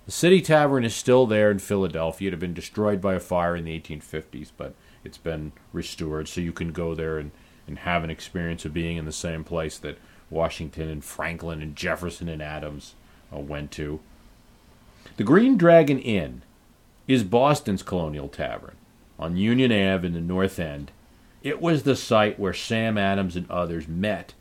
The 0.05 0.11
City 0.11 0.41
Tavern 0.41 0.83
is 0.83 0.95
still 0.95 1.25
there 1.25 1.49
in 1.49 1.59
Philadelphia. 1.59 2.29
It 2.29 2.31
had 2.33 2.39
been 2.39 2.53
destroyed 2.53 2.99
by 2.99 3.15
a 3.15 3.19
fire 3.19 3.55
in 3.55 3.65
the 3.65 3.79
1850s, 3.79 4.51
but 4.57 4.73
it's 5.03 5.17
been 5.17 5.51
restored, 5.73 6.27
so 6.27 6.41
you 6.41 6.51
can 6.51 6.71
go 6.71 6.95
there 6.95 7.17
and, 7.17 7.31
and 7.67 7.79
have 7.79 8.03
an 8.03 8.09
experience 8.09 8.65
of 8.65 8.73
being 8.73 8.97
in 8.97 9.05
the 9.05 9.11
same 9.11 9.43
place 9.43 9.77
that 9.79 9.97
Washington 10.29 10.89
and 10.89 11.03
Franklin 11.03 11.61
and 11.61 11.75
Jefferson 11.75 12.29
and 12.29 12.41
Adams 12.41 12.95
uh, 13.33 13.39
went 13.39 13.71
to. 13.71 13.99
The 15.17 15.23
Green 15.23 15.57
Dragon 15.57 15.99
Inn 15.99 16.43
is 17.07 17.23
Boston's 17.23 17.83
colonial 17.83 18.27
tavern 18.27 18.75
on 19.17 19.35
Union 19.35 19.71
Ave 19.71 20.05
in 20.05 20.13
the 20.13 20.21
North 20.21 20.59
End. 20.59 20.91
It 21.41 21.61
was 21.61 21.83
the 21.83 21.95
site 21.95 22.39
where 22.39 22.53
Sam 22.53 22.97
Adams 22.97 23.35
and 23.35 23.49
others 23.49 23.87
met 23.87 24.33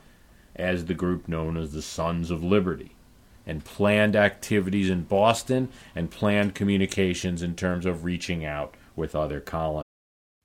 as 0.57 0.85
the 0.85 0.95
group 0.95 1.29
known 1.29 1.57
as 1.57 1.73
the 1.73 1.83
Sons 1.83 2.31
of 2.31 2.43
Liberty 2.43 2.93
and 3.47 3.65
planned 3.65 4.15
activities 4.15 4.91
in 4.91 5.05
Boston 5.05 5.71
and 5.95 6.11
planned 6.11 6.55
communications 6.55 7.43
in 7.43 7.57
terms 7.57 7.87
of 7.87 8.05
reaching 8.05 8.45
out 8.45 8.75
with 8.95 9.15
other 9.15 9.41
colonies. 9.41 9.88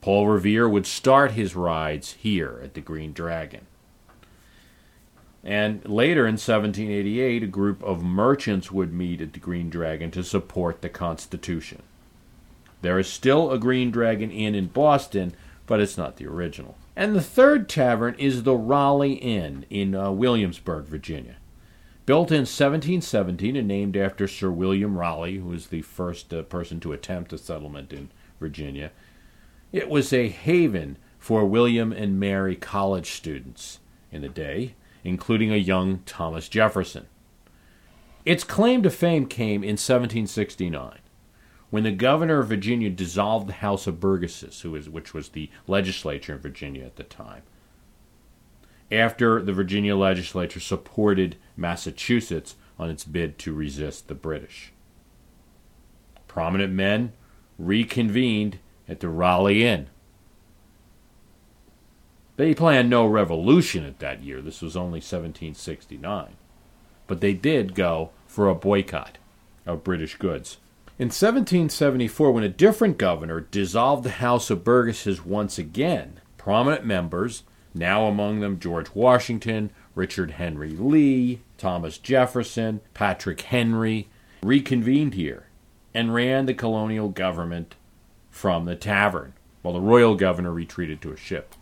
Paul 0.00 0.28
Revere 0.28 0.68
would 0.68 0.86
start 0.86 1.32
his 1.32 1.56
rides 1.56 2.12
here 2.12 2.60
at 2.62 2.74
the 2.74 2.80
Green 2.80 3.12
Dragon. 3.12 3.66
And 5.42 5.82
later 5.88 6.26
in 6.26 6.34
1788, 6.34 7.42
a 7.42 7.46
group 7.46 7.82
of 7.82 8.02
merchants 8.02 8.70
would 8.70 8.92
meet 8.92 9.20
at 9.20 9.32
the 9.32 9.38
Green 9.38 9.70
Dragon 9.70 10.10
to 10.10 10.22
support 10.22 10.82
the 10.82 10.88
Constitution. 10.88 11.82
There 12.82 12.98
is 12.98 13.08
still 13.08 13.50
a 13.50 13.58
Green 13.58 13.90
Dragon 13.90 14.30
Inn 14.30 14.54
in 14.54 14.66
Boston, 14.66 15.34
but 15.66 15.80
it's 15.80 15.96
not 15.96 16.16
the 16.16 16.26
original. 16.26 16.76
And 16.94 17.14
the 17.14 17.22
third 17.22 17.68
tavern 17.68 18.14
is 18.18 18.42
the 18.42 18.56
Raleigh 18.56 19.14
Inn 19.14 19.64
in 19.70 19.94
uh, 19.94 20.10
Williamsburg, 20.10 20.84
Virginia. 20.84 21.36
Built 22.06 22.30
in 22.30 22.40
1717 22.40 23.56
and 23.56 23.66
named 23.66 23.96
after 23.96 24.28
Sir 24.28 24.50
William 24.50 24.98
Raleigh, 24.98 25.38
who 25.38 25.48
was 25.48 25.68
the 25.68 25.82
first 25.82 26.34
uh, 26.34 26.42
person 26.42 26.78
to 26.80 26.92
attempt 26.92 27.32
a 27.32 27.38
settlement 27.38 27.92
in 27.92 28.10
Virginia, 28.38 28.90
it 29.72 29.88
was 29.88 30.12
a 30.12 30.28
haven 30.28 30.98
for 31.18 31.46
William 31.46 31.92
and 31.92 32.20
Mary 32.20 32.56
college 32.56 33.12
students 33.12 33.80
in 34.12 34.20
the 34.20 34.28
day, 34.28 34.74
including 35.02 35.50
a 35.50 35.56
young 35.56 36.00
Thomas 36.04 36.48
Jefferson. 36.48 37.06
Its 38.26 38.44
claim 38.44 38.82
to 38.82 38.90
fame 38.90 39.26
came 39.26 39.62
in 39.62 39.76
1769 39.78 40.98
when 41.70 41.82
the 41.82 41.90
governor 41.90 42.38
of 42.38 42.48
Virginia 42.48 42.88
dissolved 42.88 43.48
the 43.48 43.54
House 43.54 43.88
of 43.88 43.98
Burgesses, 43.98 44.64
is, 44.64 44.88
which 44.88 45.12
was 45.12 45.30
the 45.30 45.50
legislature 45.66 46.34
in 46.34 46.38
Virginia 46.38 46.84
at 46.84 46.94
the 46.94 47.02
time, 47.02 47.42
after 48.92 49.42
the 49.42 49.52
Virginia 49.52 49.96
legislature 49.96 50.60
supported 50.60 51.36
Massachusetts 51.56 52.56
on 52.78 52.90
its 52.90 53.04
bid 53.04 53.38
to 53.40 53.52
resist 53.52 54.08
the 54.08 54.14
British. 54.14 54.72
Prominent 56.26 56.72
men 56.72 57.12
reconvened 57.58 58.58
at 58.88 59.00
the 59.00 59.08
Raleigh 59.08 59.64
Inn. 59.64 59.88
They 62.36 62.54
planned 62.54 62.90
no 62.90 63.06
revolution 63.06 63.84
at 63.84 64.00
that 64.00 64.22
year. 64.22 64.42
This 64.42 64.60
was 64.60 64.76
only 64.76 64.98
1769. 64.98 66.34
But 67.06 67.20
they 67.20 67.32
did 67.32 67.74
go 67.74 68.10
for 68.26 68.48
a 68.48 68.54
boycott 68.54 69.18
of 69.66 69.84
British 69.84 70.16
goods. 70.16 70.58
In 70.98 71.06
1774, 71.06 72.32
when 72.32 72.44
a 72.44 72.48
different 72.48 72.98
governor 72.98 73.40
dissolved 73.40 74.04
the 74.04 74.10
House 74.10 74.50
of 74.50 74.64
Burgesses 74.64 75.24
once 75.24 75.58
again, 75.58 76.20
prominent 76.38 76.84
members, 76.84 77.42
now 77.74 78.06
among 78.06 78.40
them 78.40 78.60
George 78.60 78.94
Washington, 78.94 79.70
Richard 79.94 80.32
Henry 80.32 80.70
Lee, 80.70 81.40
Thomas 81.58 81.98
Jefferson, 81.98 82.80
Patrick 82.94 83.40
Henry, 83.42 84.08
reconvened 84.42 85.14
here 85.14 85.46
and 85.94 86.12
ran 86.12 86.46
the 86.46 86.54
colonial 86.54 87.08
government 87.08 87.76
from 88.30 88.64
the 88.64 88.74
tavern, 88.74 89.32
while 89.62 89.74
the 89.74 89.80
royal 89.80 90.16
governor 90.16 90.52
retreated 90.52 91.00
to 91.00 91.12
a 91.12 91.16
ship. 91.16 91.54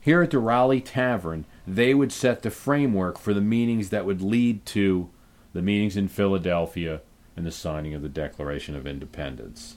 Here 0.00 0.20
at 0.22 0.30
the 0.30 0.38
Raleigh 0.38 0.80
Tavern, 0.80 1.46
they 1.66 1.94
would 1.94 2.12
set 2.12 2.42
the 2.42 2.50
framework 2.50 3.18
for 3.18 3.32
the 3.32 3.40
meetings 3.40 3.90
that 3.90 4.04
would 4.04 4.20
lead 4.20 4.66
to 4.66 5.08
the 5.52 5.62
meetings 5.62 5.96
in 5.96 6.08
Philadelphia 6.08 7.00
and 7.36 7.46
the 7.46 7.52
signing 7.52 7.94
of 7.94 8.02
the 8.02 8.08
Declaration 8.08 8.74
of 8.74 8.86
Independence. 8.86 9.76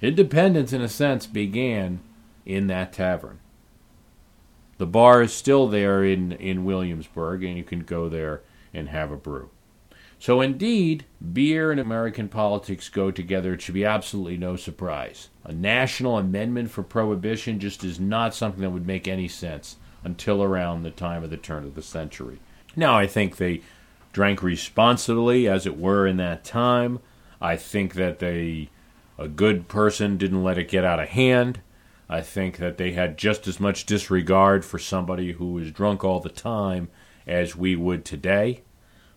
Independence, 0.00 0.72
in 0.72 0.80
a 0.80 0.88
sense, 0.88 1.26
began 1.26 2.00
in 2.44 2.66
that 2.66 2.92
tavern. 2.92 3.38
The 4.78 4.86
bar 4.86 5.22
is 5.22 5.32
still 5.32 5.68
there 5.68 6.04
in, 6.04 6.32
in 6.32 6.64
Williamsburg, 6.64 7.44
and 7.44 7.56
you 7.56 7.64
can 7.64 7.80
go 7.80 8.08
there 8.08 8.42
and 8.72 8.88
have 8.88 9.10
a 9.10 9.16
brew. 9.16 9.50
So, 10.18 10.40
indeed, 10.40 11.04
beer 11.32 11.70
and 11.70 11.78
American 11.78 12.28
politics 12.28 12.88
go 12.88 13.10
together. 13.10 13.52
It 13.52 13.62
should 13.62 13.74
be 13.74 13.84
absolutely 13.84 14.36
no 14.36 14.56
surprise. 14.56 15.28
A 15.44 15.52
national 15.52 16.16
amendment 16.16 16.70
for 16.70 16.82
prohibition 16.82 17.60
just 17.60 17.84
is 17.84 18.00
not 18.00 18.34
something 18.34 18.62
that 18.62 18.70
would 18.70 18.86
make 18.86 19.06
any 19.06 19.28
sense 19.28 19.76
until 20.02 20.42
around 20.42 20.82
the 20.82 20.90
time 20.90 21.22
of 21.22 21.30
the 21.30 21.36
turn 21.36 21.64
of 21.64 21.74
the 21.74 21.82
century. 21.82 22.38
Now, 22.74 22.96
I 22.96 23.06
think 23.06 23.36
they 23.36 23.60
drank 24.12 24.42
responsibly, 24.42 25.48
as 25.48 25.66
it 25.66 25.78
were, 25.78 26.06
in 26.06 26.16
that 26.16 26.44
time. 26.44 27.00
I 27.40 27.56
think 27.56 27.94
that 27.94 28.18
they, 28.18 28.70
a 29.18 29.28
good 29.28 29.68
person, 29.68 30.16
didn't 30.16 30.42
let 30.42 30.58
it 30.58 30.68
get 30.68 30.84
out 30.84 31.00
of 31.00 31.08
hand. 31.08 31.60
I 32.14 32.20
think 32.20 32.58
that 32.58 32.78
they 32.78 32.92
had 32.92 33.18
just 33.18 33.48
as 33.48 33.58
much 33.58 33.86
disregard 33.86 34.64
for 34.64 34.78
somebody 34.78 35.32
who 35.32 35.52
was 35.52 35.72
drunk 35.72 36.04
all 36.04 36.20
the 36.20 36.28
time 36.28 36.88
as 37.26 37.56
we 37.56 37.74
would 37.74 38.04
today. 38.04 38.62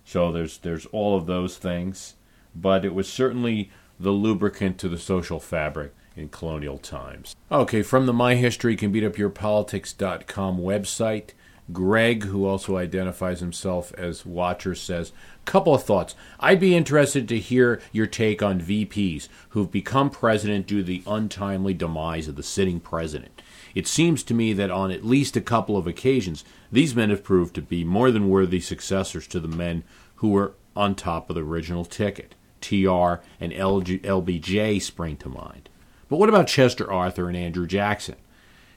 So 0.04 0.32
there's 0.32 0.58
there's 0.58 0.88
all 0.88 1.16
of 1.16 1.28
those 1.28 1.58
things, 1.58 2.16
but 2.56 2.84
it 2.84 2.96
was 2.96 3.08
certainly 3.08 3.70
the 4.00 4.10
lubricant 4.10 4.80
to 4.80 4.90
the 4.90 4.98
social 4.98 5.40
fabric 5.40 5.94
in 6.16 6.30
colonial 6.30 6.80
times. 6.80 7.36
Okay, 7.52 7.84
from 7.84 8.08
the 8.08 8.14
My 8.14 8.34
History 8.34 8.76
Can 8.76 8.92
Beat 8.92 9.04
Up 9.04 9.20
Your 9.20 9.30
Politics.com 9.30 10.58
website, 10.58 11.34
Greg, 11.74 12.24
who 12.24 12.46
also 12.46 12.78
identifies 12.78 13.42
himself 13.42 13.94
as 13.96 14.26
Watcher, 14.26 14.74
says, 14.74 15.12
Couple 15.46 15.76
of 15.76 15.84
thoughts. 15.84 16.16
I'd 16.40 16.60
be 16.60 16.76
interested 16.76 17.28
to 17.28 17.40
hear 17.40 17.82
your 17.92 18.08
take 18.08 18.42
on 18.42 18.62
VPs 18.62 19.28
who've 19.50 19.72
become 19.72 20.10
president 20.10 20.68
due 20.68 20.78
to 20.78 20.84
the 20.84 21.04
untimely 21.06 21.74
demise 21.74 22.28
of 22.28 22.36
the 22.36 22.44
sitting 22.44 22.80
president. 22.80 23.42
It 23.76 23.88
seems 23.88 24.24
to 24.24 24.34
me 24.34 24.54
that 24.54 24.72
on 24.72 24.92
at 24.92 25.06
least 25.06 25.36
a 25.36 25.42
couple 25.42 25.78
of 25.78 25.88
occasions, 25.88 26.44
these 26.72 26.96
men 26.96 27.10
have 27.10 27.24
proved 27.24 27.56
to 27.56 27.62
be 27.62 27.84
more 27.84 28.12
than 28.12 28.30
worthy 28.30 28.60
successors 28.60 29.28
to 29.28 29.40
the 29.40 29.48
men 29.48 29.84
who 30.16 30.30
were 30.30 30.54
on 30.76 30.96
top 30.96 31.30
of 31.30 31.36
the 31.36 31.44
original 31.44 31.86
ticket. 31.86 32.36
TR 32.60 33.22
and 33.40 33.52
LG, 33.54 34.02
LBJ 34.02 34.82
spring 34.82 35.16
to 35.18 35.30
mind. 35.30 35.70
But 36.10 36.18
what 36.18 36.30
about 36.30 36.48
Chester 36.48 36.92
Arthur 36.92 37.28
and 37.28 37.38
Andrew 37.38 37.68
Jackson? 37.68 38.16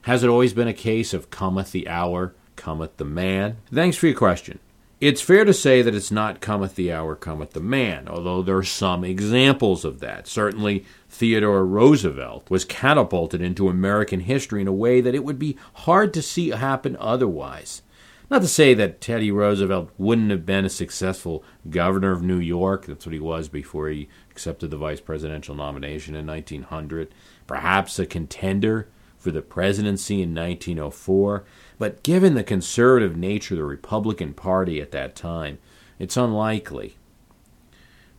Has 0.03 0.23
it 0.23 0.29
always 0.29 0.53
been 0.53 0.67
a 0.67 0.73
case 0.73 1.13
of 1.13 1.29
cometh 1.29 1.71
the 1.71 1.87
hour 1.87 2.33
cometh 2.55 2.97
the 2.97 3.05
man? 3.05 3.57
Thanks 3.73 3.97
for 3.97 4.07
your 4.07 4.17
question. 4.17 4.59
It's 5.01 5.19
fair 5.19 5.45
to 5.45 5.53
say 5.53 5.81
that 5.81 5.95
it's 5.95 6.11
not 6.11 6.41
cometh 6.41 6.75
the 6.75 6.91
hour, 6.91 7.15
cometh 7.15 7.53
the 7.53 7.59
man, 7.59 8.07
although 8.07 8.43
there 8.43 8.57
are 8.57 8.63
some 8.63 9.03
examples 9.03 9.83
of 9.83 9.99
that. 9.99 10.27
Certainly, 10.27 10.85
Theodore 11.09 11.65
Roosevelt 11.65 12.47
was 12.51 12.65
catapulted 12.65 13.41
into 13.41 13.67
American 13.67 14.19
history 14.19 14.61
in 14.61 14.67
a 14.67 14.71
way 14.71 15.01
that 15.01 15.15
it 15.15 15.23
would 15.23 15.39
be 15.39 15.57
hard 15.73 16.13
to 16.13 16.21
see 16.21 16.49
happen 16.49 16.95
otherwise. 16.99 17.81
Not 18.29 18.43
to 18.43 18.47
say 18.47 18.75
that 18.75 19.01
Teddy 19.01 19.31
Roosevelt 19.31 19.89
wouldn't 19.97 20.29
have 20.29 20.45
been 20.45 20.65
a 20.65 20.69
successful 20.69 21.43
governor 21.69 22.11
of 22.11 22.21
New 22.21 22.37
York. 22.37 22.85
That's 22.85 23.05
what 23.05 23.13
he 23.13 23.19
was 23.19 23.49
before 23.49 23.89
he 23.89 24.07
accepted 24.29 24.69
the 24.69 24.77
vice 24.77 25.01
presidential 25.01 25.55
nomination 25.55 26.15
in 26.15 26.27
1900. 26.27 27.13
Perhaps 27.47 27.97
a 27.97 28.05
contender 28.05 28.87
for 29.17 29.31
the 29.31 29.41
presidency 29.41 30.21
in 30.21 30.33
1904, 30.33 31.43
but 31.81 32.03
given 32.03 32.35
the 32.35 32.43
conservative 32.43 33.17
nature 33.17 33.55
of 33.55 33.57
the 33.57 33.65
Republican 33.65 34.35
Party 34.35 34.79
at 34.79 34.91
that 34.91 35.15
time, 35.15 35.57
it's 35.97 36.15
unlikely. 36.15 36.95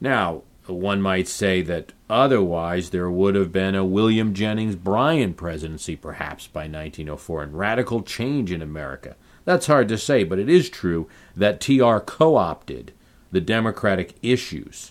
Now, 0.01 0.43
one 0.67 1.01
might 1.01 1.29
say 1.29 1.63
that 1.63 1.93
otherwise 2.11 2.91
there 2.91 3.09
would 3.09 3.37
have 3.37 3.53
been 3.53 3.77
a 3.77 3.85
William 3.85 4.35
Jennings 4.35 4.75
Bryan 4.75 5.33
presidency 5.33 5.95
perhaps 5.95 6.49
by 6.49 6.63
1904 6.63 7.45
and 7.45 7.57
radical 7.57 8.03
change 8.03 8.51
in 8.51 8.63
America. 8.63 9.15
That's 9.45 9.69
hard 9.69 9.87
to 9.91 9.97
say, 9.97 10.25
but 10.25 10.41
it 10.41 10.49
is 10.49 10.69
true 10.69 11.09
that 11.37 11.61
TR 11.61 11.99
co 11.99 12.35
opted 12.35 12.93
the 13.31 13.41
Democratic 13.41 14.17
issues 14.23 14.91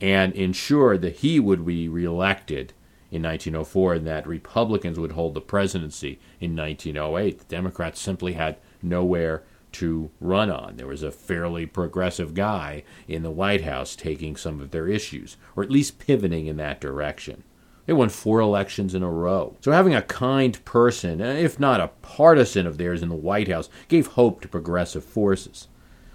and 0.00 0.32
ensured 0.32 1.02
that 1.02 1.16
he 1.16 1.38
would 1.38 1.66
be 1.66 1.86
reelected 1.86 2.72
in 3.10 3.22
1904 3.22 3.94
and 3.94 4.06
that 4.06 4.26
Republicans 4.26 4.98
would 4.98 5.12
hold 5.12 5.34
the 5.34 5.40
presidency 5.40 6.18
in 6.40 6.56
1908. 6.56 7.38
The 7.38 7.44
Democrats 7.44 8.00
simply 8.00 8.32
had 8.32 8.56
nowhere 8.82 9.42
to 9.72 10.10
run 10.20 10.50
on. 10.50 10.76
There 10.76 10.86
was 10.86 11.02
a 11.02 11.10
fairly 11.10 11.66
progressive 11.66 12.34
guy 12.34 12.82
in 13.06 13.22
the 13.22 13.30
White 13.30 13.62
House 13.62 13.94
taking 13.94 14.34
some 14.34 14.60
of 14.60 14.70
their 14.70 14.88
issues, 14.88 15.36
or 15.54 15.62
at 15.62 15.70
least 15.70 15.98
pivoting 15.98 16.46
in 16.46 16.56
that 16.56 16.80
direction. 16.80 17.42
They 17.84 17.92
won 17.92 18.08
four 18.08 18.40
elections 18.40 18.94
in 18.94 19.02
a 19.02 19.10
row. 19.10 19.54
So 19.60 19.70
having 19.70 19.94
a 19.94 20.02
kind 20.02 20.62
person, 20.64 21.22
uh, 21.22 21.26
if 21.26 21.60
not 21.60 21.80
a 21.80 21.90
partisan 22.02 22.66
of 22.66 22.78
theirs 22.78 23.02
in 23.02 23.08
the 23.08 23.14
White 23.14 23.48
House, 23.48 23.68
gave 23.86 24.08
hope 24.08 24.40
to 24.40 24.48
progressive 24.48 25.04
forces. 25.04 25.68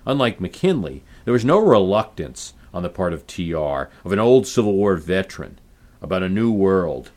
Unlike 0.06 0.42
McKinley, 0.42 1.04
there 1.24 1.34
was 1.34 1.46
no 1.46 1.60
reluctance 1.60 2.54
on 2.74 2.84
the 2.84 2.90
part 2.90 3.14
of 3.14 3.28
TR, 3.28 3.90
of 4.04 4.12
an 4.12 4.20
old 4.20 4.48
Civil 4.48 4.74
War 4.74 4.96
veteran, 4.96 5.60
about 6.02 6.24
a 6.24 6.30
new 6.30 6.52
world 6.52 7.12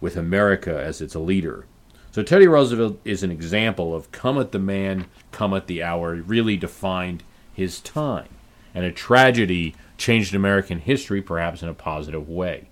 with 0.00 0.16
America 0.16 0.78
as 0.78 1.00
its 1.00 1.14
leader. 1.14 1.66
So 2.12 2.22
Teddy 2.22 2.48
Roosevelt 2.48 2.98
is 3.04 3.22
an 3.22 3.30
example 3.30 3.94
of 3.94 4.10
cometh 4.10 4.50
the 4.50 4.58
man, 4.58 5.06
cometh 5.30 5.66
the 5.66 5.82
hour. 5.82 6.14
He 6.14 6.20
really 6.20 6.56
defined 6.56 7.22
his 7.52 7.80
time. 7.80 8.28
And 8.74 8.84
a 8.84 8.92
tragedy 8.92 9.74
changed 9.96 10.34
American 10.34 10.80
history, 10.80 11.22
perhaps 11.22 11.62
in 11.62 11.68
a 11.68 11.74
positive 11.74 12.28
way. 12.28 12.68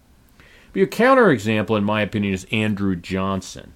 But 0.73 0.79
your 0.79 0.87
counterexample, 0.87 1.79
in 1.79 1.85
my 1.85 2.03
opinion, 2.03 2.35
is 2.35 2.47
Andrew 2.51 2.97
Johnson. 2.97 3.75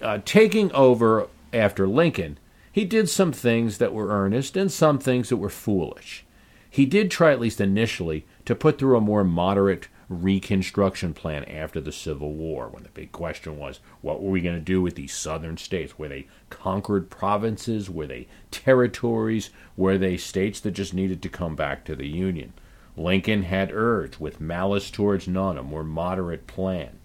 Uh, 0.00 0.18
taking 0.24 0.70
over 0.72 1.28
after 1.52 1.86
Lincoln, 1.86 2.38
he 2.70 2.84
did 2.84 3.08
some 3.08 3.32
things 3.32 3.78
that 3.78 3.94
were 3.94 4.08
earnest 4.08 4.56
and 4.56 4.70
some 4.70 4.98
things 4.98 5.30
that 5.30 5.38
were 5.38 5.48
foolish. 5.48 6.24
He 6.68 6.84
did 6.84 7.10
try, 7.10 7.32
at 7.32 7.40
least 7.40 7.60
initially, 7.60 8.26
to 8.44 8.54
put 8.54 8.78
through 8.78 8.98
a 8.98 9.00
more 9.00 9.24
moderate 9.24 9.88
Reconstruction 10.08 11.14
plan 11.14 11.42
after 11.44 11.80
the 11.80 11.90
Civil 11.90 12.32
War, 12.32 12.68
when 12.68 12.84
the 12.84 12.90
big 12.90 13.10
question 13.10 13.58
was, 13.58 13.80
what 14.02 14.22
were 14.22 14.30
we 14.30 14.40
going 14.40 14.54
to 14.54 14.60
do 14.60 14.80
with 14.80 14.94
these 14.94 15.12
southern 15.12 15.56
states? 15.56 15.98
Were 15.98 16.08
they 16.08 16.28
conquered 16.48 17.10
provinces? 17.10 17.90
Were 17.90 18.06
they 18.06 18.28
territories? 18.52 19.50
Were 19.76 19.98
they 19.98 20.16
states 20.16 20.60
that 20.60 20.72
just 20.72 20.94
needed 20.94 21.22
to 21.22 21.28
come 21.28 21.56
back 21.56 21.84
to 21.84 21.96
the 21.96 22.06
Union? 22.06 22.52
Lincoln 22.96 23.42
had 23.42 23.72
urged, 23.72 24.18
with 24.20 24.40
malice 24.40 24.92
towards 24.92 25.26
none, 25.26 25.58
a 25.58 25.62
more 25.64 25.84
moderate 25.84 26.46
plan. 26.46 26.98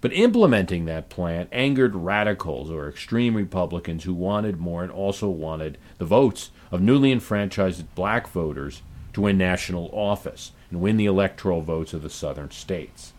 But 0.00 0.12
implementing 0.12 0.84
that 0.84 1.08
plan 1.08 1.48
angered 1.52 1.94
radicals 1.94 2.70
or 2.70 2.88
extreme 2.88 3.36
Republicans 3.36 4.04
who 4.04 4.14
wanted 4.14 4.58
more 4.58 4.82
and 4.82 4.92
also 4.92 5.28
wanted 5.28 5.78
the 5.98 6.04
votes 6.04 6.50
of 6.70 6.82
newly 6.82 7.12
enfranchised 7.12 7.94
black 7.94 8.28
voters 8.28 8.82
to 9.16 9.22
win 9.22 9.38
national 9.38 9.88
office 9.94 10.52
and 10.70 10.78
win 10.78 10.98
the 10.98 11.06
electoral 11.06 11.62
votes 11.62 11.94
of 11.94 12.02
the 12.02 12.10
southern 12.10 12.50
states. 12.50 13.14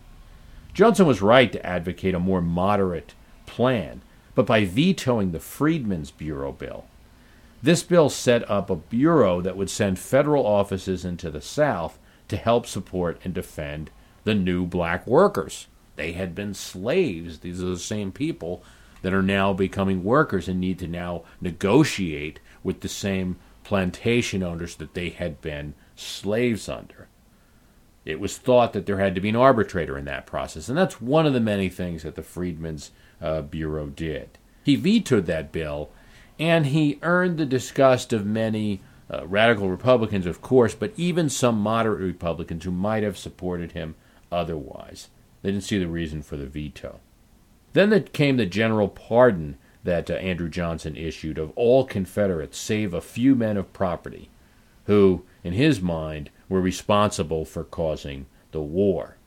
Johnson 0.72 1.08
was 1.08 1.20
right 1.20 1.50
to 1.50 1.66
advocate 1.66 2.14
a 2.14 2.20
more 2.20 2.40
moderate 2.40 3.14
plan, 3.46 4.00
but 4.36 4.46
by 4.46 4.64
vetoing 4.64 5.32
the 5.32 5.40
Freedmen's 5.40 6.12
Bureau 6.12 6.52
bill, 6.52 6.84
this 7.64 7.82
bill 7.82 8.08
set 8.08 8.48
up 8.48 8.70
a 8.70 8.76
bureau 8.76 9.40
that 9.40 9.56
would 9.56 9.70
send 9.70 9.98
federal 9.98 10.46
offices 10.46 11.04
into 11.04 11.32
the 11.32 11.40
South 11.40 11.98
to 12.28 12.36
help 12.36 12.64
support 12.64 13.18
and 13.24 13.34
defend 13.34 13.90
the 14.22 14.36
new 14.36 14.64
black 14.64 15.04
workers. 15.04 15.66
They 15.96 16.12
had 16.12 16.32
been 16.32 16.54
slaves. 16.54 17.40
These 17.40 17.60
are 17.60 17.70
the 17.70 17.76
same 17.76 18.12
people 18.12 18.62
that 19.02 19.12
are 19.12 19.20
now 19.20 19.52
becoming 19.52 20.04
workers 20.04 20.46
and 20.46 20.60
need 20.60 20.78
to 20.78 20.86
now 20.86 21.24
negotiate 21.40 22.38
with 22.62 22.82
the 22.82 22.88
same 22.88 23.34
plantation 23.64 24.44
owners 24.44 24.76
that 24.76 24.94
they 24.94 25.08
had 25.08 25.40
been 25.40 25.74
slaves 26.00 26.68
under. 26.68 27.08
It 28.04 28.20
was 28.20 28.38
thought 28.38 28.72
that 28.72 28.86
there 28.86 28.98
had 28.98 29.14
to 29.14 29.20
be 29.20 29.28
an 29.28 29.36
arbitrator 29.36 29.98
in 29.98 30.04
that 30.06 30.26
process, 30.26 30.68
and 30.68 30.78
that's 30.78 31.00
one 31.00 31.26
of 31.26 31.34
the 31.34 31.40
many 31.40 31.68
things 31.68 32.02
that 32.02 32.14
the 32.14 32.22
Freedmen's 32.22 32.90
uh, 33.20 33.42
Bureau 33.42 33.86
did. 33.86 34.38
He 34.64 34.76
vetoed 34.76 35.26
that 35.26 35.52
bill, 35.52 35.90
and 36.38 36.66
he 36.66 36.98
earned 37.02 37.36
the 37.36 37.46
disgust 37.46 38.12
of 38.12 38.24
many 38.24 38.80
uh, 39.12 39.26
radical 39.26 39.68
Republicans, 39.70 40.26
of 40.26 40.40
course, 40.40 40.74
but 40.74 40.92
even 40.96 41.28
some 41.28 41.60
moderate 41.60 42.00
Republicans 42.00 42.64
who 42.64 42.70
might 42.70 43.02
have 43.02 43.18
supported 43.18 43.72
him 43.72 43.94
otherwise. 44.30 45.08
They 45.42 45.50
didn't 45.50 45.64
see 45.64 45.78
the 45.78 45.88
reason 45.88 46.22
for 46.22 46.36
the 46.36 46.46
veto. 46.46 47.00
Then 47.72 47.90
there 47.90 48.00
came 48.00 48.36
the 48.36 48.46
general 48.46 48.88
pardon 48.88 49.56
that 49.84 50.10
uh, 50.10 50.14
Andrew 50.14 50.48
Johnson 50.48 50.96
issued 50.96 51.38
of 51.38 51.52
all 51.56 51.84
Confederates, 51.84 52.58
save 52.58 52.92
a 52.92 53.00
few 53.00 53.34
men 53.34 53.56
of 53.56 53.72
property, 53.72 54.28
who, 54.88 55.22
in 55.44 55.52
his 55.52 55.82
mind, 55.82 56.30
were 56.48 56.62
responsible 56.62 57.44
for 57.44 57.62
causing 57.62 58.24
the 58.52 58.60
war. 58.60 59.18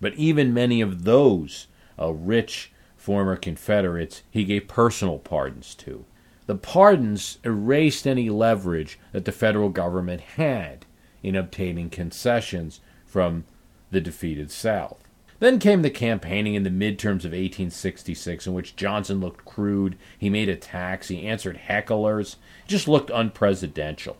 But 0.00 0.14
even 0.14 0.54
many 0.54 0.80
of 0.80 1.02
those 1.02 1.66
uh, 2.00 2.12
rich 2.12 2.72
former 2.96 3.34
Confederates 3.34 4.22
he 4.30 4.44
gave 4.44 4.68
personal 4.68 5.18
pardons 5.18 5.74
to. 5.74 6.04
The 6.46 6.54
pardons 6.54 7.38
erased 7.44 8.06
any 8.06 8.30
leverage 8.30 8.96
that 9.10 9.24
the 9.24 9.32
federal 9.32 9.70
government 9.70 10.20
had 10.20 10.86
in 11.24 11.34
obtaining 11.34 11.90
concessions 11.90 12.80
from 13.04 13.44
the 13.90 14.00
defeated 14.00 14.52
South. 14.52 15.08
Then 15.42 15.58
came 15.58 15.82
the 15.82 15.90
campaigning 15.90 16.54
in 16.54 16.62
the 16.62 16.70
midterms 16.70 17.24
of 17.24 17.32
1866, 17.32 18.46
in 18.46 18.52
which 18.52 18.76
Johnson 18.76 19.18
looked 19.18 19.44
crude, 19.44 19.98
he 20.16 20.30
made 20.30 20.48
attacks, 20.48 21.08
he 21.08 21.26
answered 21.26 21.62
hecklers, 21.68 22.36
just 22.68 22.86
looked 22.86 23.10
unpresidential. 23.10 24.14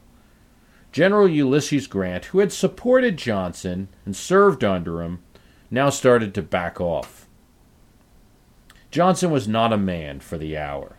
General 0.90 1.28
Ulysses 1.28 1.87
Grant, 1.87 2.24
who 2.24 2.40
had 2.40 2.52
supported 2.52 3.18
Johnson 3.18 3.87
and 4.04 4.16
served 4.16 4.64
under 4.64 5.00
him, 5.00 5.20
now 5.70 5.90
started 5.90 6.35
to 6.35 6.42
back 6.42 6.80
off. 6.80 7.28
Johnson 8.90 9.30
was 9.30 9.46
not 9.46 9.72
a 9.72 9.78
man 9.78 10.18
for 10.18 10.37
the 10.37 10.58
hour. 10.58 10.96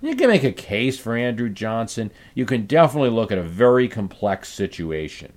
You 0.00 0.14
can 0.14 0.28
make 0.28 0.44
a 0.44 0.52
case 0.52 1.00
for 1.00 1.16
Andrew 1.16 1.48
Johnson. 1.48 2.12
You 2.32 2.46
can 2.46 2.66
definitely 2.66 3.10
look 3.10 3.32
at 3.32 3.38
a 3.38 3.42
very 3.42 3.88
complex 3.88 4.50
situation. 4.50 5.32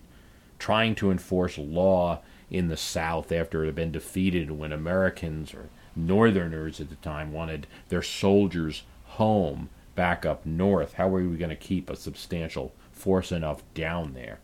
Trying 0.59 0.93
to 0.93 1.09
enforce 1.09 1.57
law 1.57 2.21
in 2.49 2.67
the 2.67 2.77
South 2.77 3.31
after 3.31 3.63
it 3.63 3.67
had 3.67 3.75
been 3.75 3.91
defeated 3.91 4.51
when 4.51 4.71
Americans 4.71 5.53
or 5.53 5.69
Northerners 5.95 6.79
at 6.79 6.89
the 6.89 6.95
time 6.95 7.31
wanted 7.31 7.67
their 7.89 8.01
soldiers 8.01 8.83
home 9.03 9.69
back 9.95 10.25
up 10.25 10.45
north. 10.45 10.93
How 10.93 11.07
are 11.07 11.27
we 11.27 11.37
going 11.37 11.49
to 11.49 11.55
keep 11.55 11.89
a 11.89 11.95
substantial 11.95 12.73
force 12.91 13.31
enough 13.31 13.63
down 13.73 14.13
there 14.13 14.39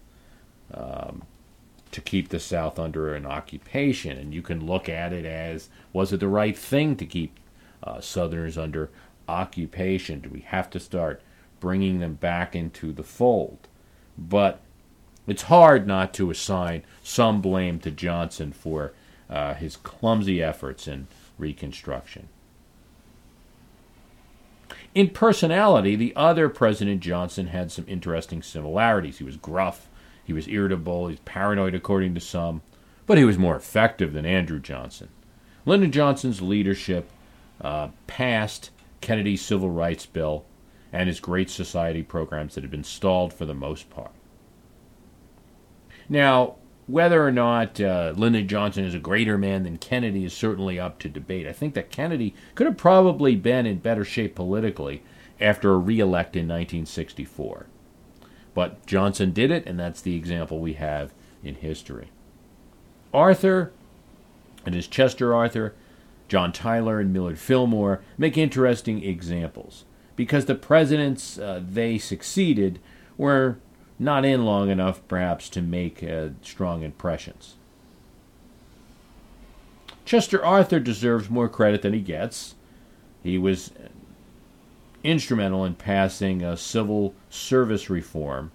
um, 0.74 1.24
to 1.92 2.02
keep 2.02 2.30
the 2.30 2.39
South 2.39 2.80
under 2.80 3.13
an 3.13 3.26
occupation? 3.26 4.18
And 4.18 4.34
you 4.34 4.42
can 4.42 4.66
look 4.66 4.89
at 4.89 5.13
it 5.13 5.26
as 5.26 5.70
was 5.94 6.12
it 6.12 6.20
the 6.20 6.28
right 6.28 6.58
thing 6.58 6.96
to 6.98 7.06
keep 7.06 7.39
uh, 7.84 8.02
Southerners 8.02 8.58
under 8.58 8.89
occupation? 9.28 10.20
Do 10.20 10.30
we 10.30 10.42
have 10.42 10.70
to 10.72 10.80
start 10.80 11.22
bringing 11.60 12.00
them 12.00 12.16
back 12.16 12.56
into 12.56 12.92
the 12.92 13.04
fold? 13.04 13.68
But 14.18 14.60
it's 15.27 15.43
hard 15.43 15.88
not 15.88 16.13
to 16.15 16.31
assign 16.31 16.83
some 17.01 17.41
blame 17.41 17.79
to 17.79 17.91
Johnson 17.91 18.51
for 18.51 18.93
uh, 19.29 19.53
his 19.53 19.77
clumsy 19.77 20.41
efforts 20.43 20.88
in 20.88 21.07
Reconstruction. 21.38 22.29
In 24.93 25.09
personality, 25.09 25.95
the 25.95 26.13
other 26.15 26.49
President 26.49 27.01
Johnson 27.01 27.47
had 27.47 27.71
some 27.71 27.86
interesting 27.88 28.43
similarities. 28.43 29.17
He 29.17 29.23
was 29.23 29.38
gruff, 29.38 29.88
he 30.23 30.33
was 30.33 30.47
irritable, 30.47 31.07
he 31.07 31.13
was 31.13 31.19
paranoid, 31.21 31.73
according 31.73 32.13
to 32.13 32.19
some, 32.19 32.62
but 33.07 33.17
he 33.17 33.25
was 33.25 33.38
more 33.38 33.55
effective 33.55 34.13
than 34.13 34.25
Andrew 34.25 34.59
Johnson. 34.59 35.09
Lyndon 35.65 35.91
Johnson's 35.91 36.41
leadership 36.41 37.09
uh, 37.62 37.89
passed 38.05 38.69
Kennedy's 39.01 39.41
Civil 39.41 39.69
Rights 39.69 40.05
Bill 40.05 40.45
and 40.91 41.07
his 41.07 41.19
Great 41.19 41.49
Society 41.49 42.03
programs 42.03 42.53
that 42.53 42.63
had 42.63 42.71
been 42.71 42.83
stalled 42.83 43.33
for 43.33 43.45
the 43.45 43.55
most 43.55 43.89
part. 43.89 44.12
Now, 46.13 46.58
whether 46.86 47.26
or 47.26 47.32
not 47.32 47.82
uh, 47.82 48.13
Lyndon 48.15 48.47
Johnson 48.47 48.86
is 48.86 48.93
a 48.93 48.99
greater 48.99 49.36
man 49.36 49.63
than 49.63 49.80
Kennedy 49.80 50.23
is 50.26 50.32
certainly 50.32 50.80
up 50.80 50.99
to 50.99 51.10
debate. 51.10 51.47
I 51.47 51.54
think 51.54 51.73
that 51.73 51.89
Kennedy 51.89 52.36
could 52.54 52.67
have 52.67 52.78
probably 52.78 53.36
been 53.36 53.65
in 53.65 53.80
better 53.80 54.06
shape 54.06 54.36
politically 54.36 55.02
after 55.41 55.73
a 55.73 55.78
reelect 55.80 56.36
in 56.36 56.43
1964. 56.43 57.65
But 58.54 58.86
Johnson 58.86 59.32
did 59.32 59.49
it, 59.49 59.65
and 59.65 59.80
that's 59.80 60.02
the 60.02 60.15
example 60.15 60.60
we 60.60 60.73
have 60.73 61.15
in 61.43 61.56
history. 61.56 62.12
Arthur 63.12 63.71
And 64.67 64.76
as 64.76 64.86
Chester 64.86 65.34
Arthur, 65.34 65.73
John 66.28 66.52
Tyler, 66.52 66.99
and 66.99 67.12
Millard 67.12 67.39
Fillmore 67.39 68.04
make 68.19 68.38
interesting 68.38 69.04
examples 69.04 69.84
because 70.15 70.45
the 70.45 70.54
presidents 70.54 71.39
uh, 71.39 71.60
they 71.67 71.97
succeeded 71.97 72.78
were 73.17 73.58
not 74.04 74.26
in 74.26 74.46
long 74.46 74.70
enough, 74.70 75.02
perhaps, 75.08 75.50
to 75.50 75.62
make 75.62 76.04
uh, 76.04 76.30
strong 76.42 76.84
impressions. 76.84 77.56
Chester 80.06 80.44
Arthur 80.46 80.80
deserves 80.80 81.30
more 81.30 81.48
credit 81.48 81.82
than 81.82 81.94
he 81.94 82.02
gets. 82.02 82.56
He 83.24 83.38
was 83.38 83.72
instrumental 85.04 85.66
in 85.66 85.76
passing 85.76 86.44
a 86.44 86.58
civil 86.58 87.13
service 87.30 87.89
reform 87.89 88.52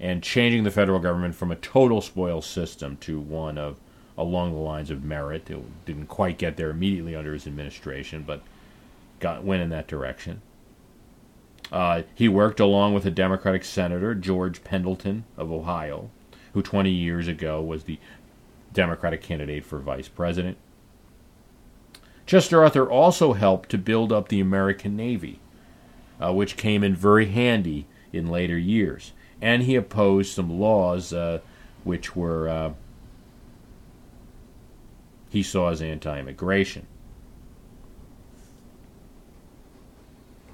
and 0.00 0.22
changing 0.22 0.64
the 0.64 0.70
federal 0.70 0.98
government 0.98 1.34
from 1.34 1.52
a 1.52 1.56
total 1.56 2.00
spoils 2.00 2.46
system 2.46 2.96
to 2.98 3.20
one 3.20 3.56
of 3.58 3.78
along 4.18 4.52
the 4.52 4.58
lines 4.58 4.90
of 4.90 5.04
merit. 5.04 5.48
It 5.48 5.86
didn't 5.86 6.06
quite 6.06 6.38
get 6.38 6.56
there 6.56 6.70
immediately 6.70 7.14
under 7.14 7.32
his 7.32 7.46
administration, 7.46 8.24
but 8.26 8.42
got 9.20 9.44
went 9.44 9.62
in 9.62 9.70
that 9.70 9.86
direction. 9.86 10.42
Uh, 11.72 12.02
he 12.14 12.28
worked 12.28 12.60
along 12.60 12.92
with 12.92 13.06
a 13.06 13.10
Democratic 13.10 13.64
senator, 13.64 14.14
George 14.14 14.62
Pendleton 14.62 15.24
of 15.38 15.50
Ohio, 15.50 16.10
who 16.52 16.60
20 16.60 16.90
years 16.90 17.26
ago 17.26 17.62
was 17.62 17.84
the 17.84 17.98
Democratic 18.74 19.22
candidate 19.22 19.64
for 19.64 19.78
vice 19.78 20.08
president. 20.08 20.58
Chester 22.26 22.62
Arthur 22.62 22.88
also 22.90 23.32
helped 23.32 23.70
to 23.70 23.78
build 23.78 24.12
up 24.12 24.28
the 24.28 24.40
American 24.40 24.94
Navy, 24.96 25.40
uh, 26.22 26.32
which 26.32 26.58
came 26.58 26.84
in 26.84 26.94
very 26.94 27.26
handy 27.26 27.86
in 28.12 28.28
later 28.28 28.58
years. 28.58 29.12
And 29.40 29.62
he 29.62 29.74
opposed 29.74 30.32
some 30.32 30.60
laws 30.60 31.12
uh, 31.12 31.40
which 31.84 32.14
were 32.14 32.48
uh, 32.48 32.72
he 35.30 35.42
saw 35.42 35.70
as 35.70 35.80
anti 35.82 36.20
immigration. 36.20 36.86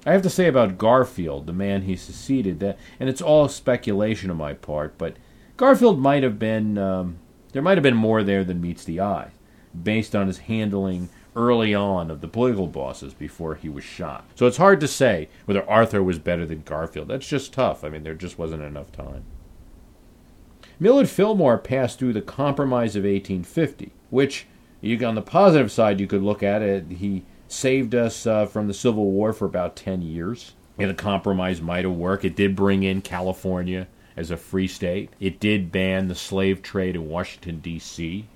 I 0.06 0.12
have 0.12 0.22
to 0.22 0.30
say 0.30 0.46
about 0.46 0.78
Garfield, 0.78 1.46
the 1.46 1.52
man 1.52 1.82
he 1.82 1.96
succeeded, 1.96 2.60
that, 2.60 2.78
and 2.98 3.08
it's 3.08 3.22
all 3.22 3.48
speculation 3.48 4.30
on 4.30 4.36
my 4.36 4.54
part, 4.54 4.96
but 4.96 5.16
Garfield 5.56 5.98
might 5.98 6.22
have 6.22 6.38
been, 6.38 6.78
um, 6.78 7.18
there 7.52 7.62
might 7.62 7.76
have 7.76 7.82
been 7.82 7.96
more 7.96 8.22
there 8.22 8.44
than 8.44 8.60
meets 8.60 8.84
the 8.84 9.00
eye, 9.00 9.30
based 9.82 10.14
on 10.14 10.28
his 10.28 10.38
handling 10.38 11.08
early 11.36 11.74
on 11.74 12.10
of 12.10 12.20
the 12.20 12.28
political 12.28 12.66
bosses 12.66 13.14
before 13.14 13.54
he 13.54 13.68
was 13.68 13.84
shot. 13.84 14.24
So 14.34 14.46
it's 14.46 14.56
hard 14.56 14.80
to 14.80 14.88
say 14.88 15.28
whether 15.44 15.68
Arthur 15.68 16.02
was 16.02 16.18
better 16.18 16.44
than 16.44 16.62
Garfield. 16.62 17.08
That's 17.08 17.28
just 17.28 17.52
tough. 17.52 17.84
I 17.84 17.88
mean, 17.88 18.02
there 18.02 18.14
just 18.14 18.38
wasn't 18.38 18.62
enough 18.62 18.90
time. 18.92 19.24
Millard 20.80 21.08
Fillmore 21.08 21.58
passed 21.58 21.98
through 21.98 22.12
the 22.12 22.22
Compromise 22.22 22.94
of 22.94 23.04
1850, 23.04 23.92
which, 24.10 24.46
you, 24.80 25.04
on 25.06 25.16
the 25.16 25.22
positive 25.22 25.72
side, 25.72 26.00
you 26.00 26.06
could 26.06 26.22
look 26.22 26.42
at 26.42 26.62
it. 26.62 26.86
He 26.88 27.24
saved 27.48 27.94
us 27.94 28.26
uh, 28.26 28.46
from 28.46 28.68
the 28.68 28.74
Civil 28.74 29.10
War 29.10 29.32
for 29.32 29.46
about 29.46 29.74
10 29.74 30.02
years. 30.02 30.52
And 30.78 30.88
the 30.88 30.94
compromise 30.94 31.60
might 31.60 31.84
have 31.84 31.94
worked. 31.94 32.24
It 32.24 32.36
did 32.36 32.54
bring 32.54 32.84
in 32.84 33.02
California 33.02 33.88
as 34.16 34.30
a 34.30 34.36
free 34.36 34.68
state. 34.68 35.10
It 35.18 35.40
did 35.40 35.72
ban 35.72 36.06
the 36.06 36.14
slave 36.14 36.62
trade 36.62 36.94
in 36.94 37.08
Washington, 37.08 37.58
D.C., 37.58 38.26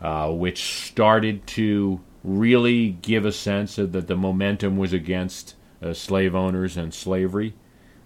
uh, 0.00 0.30
which 0.30 0.86
started 0.86 1.46
to 1.48 2.00
really 2.22 2.90
give 2.90 3.24
a 3.24 3.32
sense 3.32 3.76
of 3.76 3.92
that 3.92 4.06
the 4.06 4.16
momentum 4.16 4.76
was 4.76 4.92
against 4.92 5.56
uh, 5.82 5.92
slave 5.94 6.34
owners 6.34 6.76
and 6.76 6.94
slavery. 6.94 7.54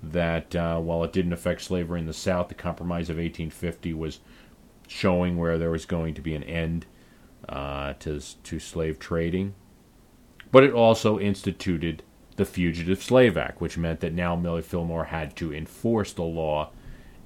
That 0.02 0.54
uh, 0.54 0.78
while 0.80 1.02
it 1.04 1.12
didn't 1.12 1.32
affect 1.32 1.62
slavery 1.62 2.00
in 2.00 2.06
the 2.06 2.12
South, 2.12 2.48
the 2.48 2.54
Compromise 2.54 3.10
of 3.10 3.16
1850 3.16 3.92
was 3.94 4.20
showing 4.86 5.36
where 5.36 5.58
there 5.58 5.70
was 5.70 5.86
going 5.86 6.14
to 6.14 6.22
be 6.22 6.34
an 6.34 6.42
end 6.42 6.86
uh, 7.48 7.94
to, 8.00 8.20
to 8.44 8.58
slave 8.58 8.98
trading 8.98 9.54
but 10.54 10.62
it 10.62 10.72
also 10.72 11.18
instituted 11.18 12.00
the 12.36 12.44
Fugitive 12.44 13.02
Slave 13.02 13.36
Act, 13.36 13.60
which 13.60 13.76
meant 13.76 13.98
that 13.98 14.12
now 14.12 14.36
Millard 14.36 14.64
Fillmore 14.64 15.06
had 15.06 15.34
to 15.34 15.52
enforce 15.52 16.12
the 16.12 16.22
law 16.22 16.70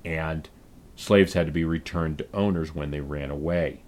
and 0.02 0.48
slaves 0.96 1.34
had 1.34 1.44
to 1.44 1.52
be 1.52 1.62
returned 1.62 2.16
to 2.16 2.26
owners 2.32 2.74
when 2.74 2.90
they 2.90 3.02
ran 3.02 3.30
away. 3.30 3.82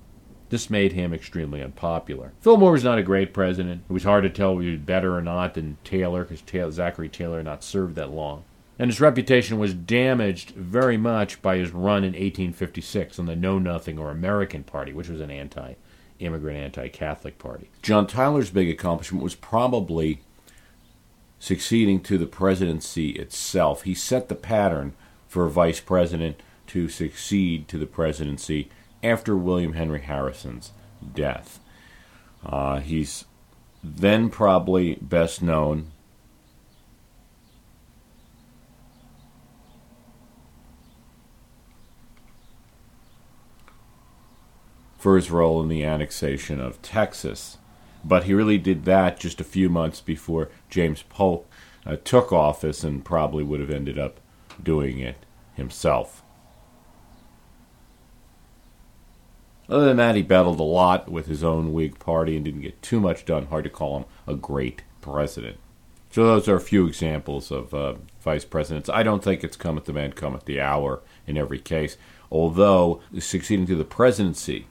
This 0.50 0.68
made 0.68 0.92
him 0.92 1.14
extremely 1.14 1.62
unpopular. 1.62 2.34
Fillmore 2.42 2.72
was 2.72 2.84
not 2.84 2.98
a 2.98 3.02
great 3.02 3.32
president. 3.32 3.84
It 3.88 3.92
was 3.94 4.04
hard 4.04 4.24
to 4.24 4.28
tell 4.28 4.58
if 4.58 4.62
he 4.62 4.72
was 4.72 4.80
better 4.80 5.16
or 5.16 5.22
not 5.22 5.54
than 5.54 5.78
Taylor, 5.84 6.26
because 6.26 6.74
Zachary 6.74 7.08
Taylor 7.08 7.38
had 7.38 7.46
not 7.46 7.64
served 7.64 7.94
that 7.94 8.10
long. 8.10 8.44
And 8.78 8.90
his 8.90 9.00
reputation 9.00 9.58
was 9.58 9.72
damaged 9.72 10.50
very 10.50 10.98
much 10.98 11.40
by 11.40 11.56
his 11.56 11.70
run 11.70 12.04
in 12.04 12.12
1856 12.12 13.18
on 13.18 13.24
the 13.24 13.36
Know 13.36 13.58
Nothing 13.58 13.98
or 13.98 14.10
American 14.10 14.64
Party, 14.64 14.92
which 14.92 15.08
was 15.08 15.22
an 15.22 15.30
anti 15.30 15.76
immigrant 16.20 16.58
anti 16.58 16.88
Catholic 16.88 17.38
party. 17.38 17.70
John 17.82 18.06
Tyler's 18.06 18.50
big 18.50 18.68
accomplishment 18.68 19.24
was 19.24 19.34
probably 19.34 20.20
succeeding 21.38 22.00
to 22.02 22.18
the 22.18 22.26
presidency 22.26 23.10
itself. 23.10 23.82
He 23.82 23.94
set 23.94 24.28
the 24.28 24.34
pattern 24.34 24.94
for 25.26 25.46
a 25.46 25.50
vice 25.50 25.80
president 25.80 26.40
to 26.68 26.88
succeed 26.88 27.66
to 27.68 27.78
the 27.78 27.86
presidency 27.86 28.68
after 29.02 29.36
William 29.36 29.72
Henry 29.72 30.02
Harrison's 30.02 30.72
death. 31.14 31.58
Uh, 32.44 32.80
he's 32.80 33.24
then 33.82 34.28
probably 34.28 34.96
best 35.00 35.42
known 35.42 35.90
for 45.00 45.16
his 45.16 45.30
role 45.30 45.62
in 45.62 45.68
the 45.68 45.82
annexation 45.82 46.60
of 46.60 46.80
Texas. 46.82 47.56
But 48.04 48.24
he 48.24 48.34
really 48.34 48.58
did 48.58 48.84
that 48.84 49.18
just 49.18 49.40
a 49.40 49.44
few 49.44 49.70
months 49.70 50.02
before 50.02 50.50
James 50.68 51.04
Polk 51.08 51.48
uh, 51.86 51.96
took 52.04 52.32
office 52.32 52.84
and 52.84 53.02
probably 53.02 53.42
would 53.42 53.60
have 53.60 53.70
ended 53.70 53.98
up 53.98 54.20
doing 54.62 54.98
it 54.98 55.24
himself. 55.54 56.22
Other 59.70 59.86
than 59.86 59.96
that, 59.96 60.16
he 60.16 60.22
battled 60.22 60.60
a 60.60 60.64
lot 60.64 61.10
with 61.10 61.26
his 61.26 61.42
own 61.42 61.72
Whig 61.72 61.98
party 61.98 62.36
and 62.36 62.44
didn't 62.44 62.60
get 62.60 62.82
too 62.82 63.00
much 63.00 63.24
done. 63.24 63.46
Hard 63.46 63.64
to 63.64 63.70
call 63.70 63.96
him 63.96 64.04
a 64.26 64.34
great 64.34 64.82
president. 65.00 65.56
So 66.10 66.24
those 66.24 66.46
are 66.46 66.56
a 66.56 66.60
few 66.60 66.86
examples 66.86 67.50
of 67.50 67.72
uh, 67.72 67.94
vice 68.20 68.44
presidents. 68.44 68.90
I 68.90 69.02
don't 69.02 69.24
think 69.24 69.42
it's 69.42 69.56
come 69.56 69.78
at 69.78 69.86
the 69.86 69.94
man, 69.94 70.12
come 70.12 70.34
at 70.34 70.44
the 70.44 70.60
hour 70.60 71.00
in 71.26 71.38
every 71.38 71.58
case. 71.58 71.96
Although 72.30 73.00
succeeding 73.18 73.66
to 73.66 73.76
the 73.76 73.84
presidency 73.84 74.66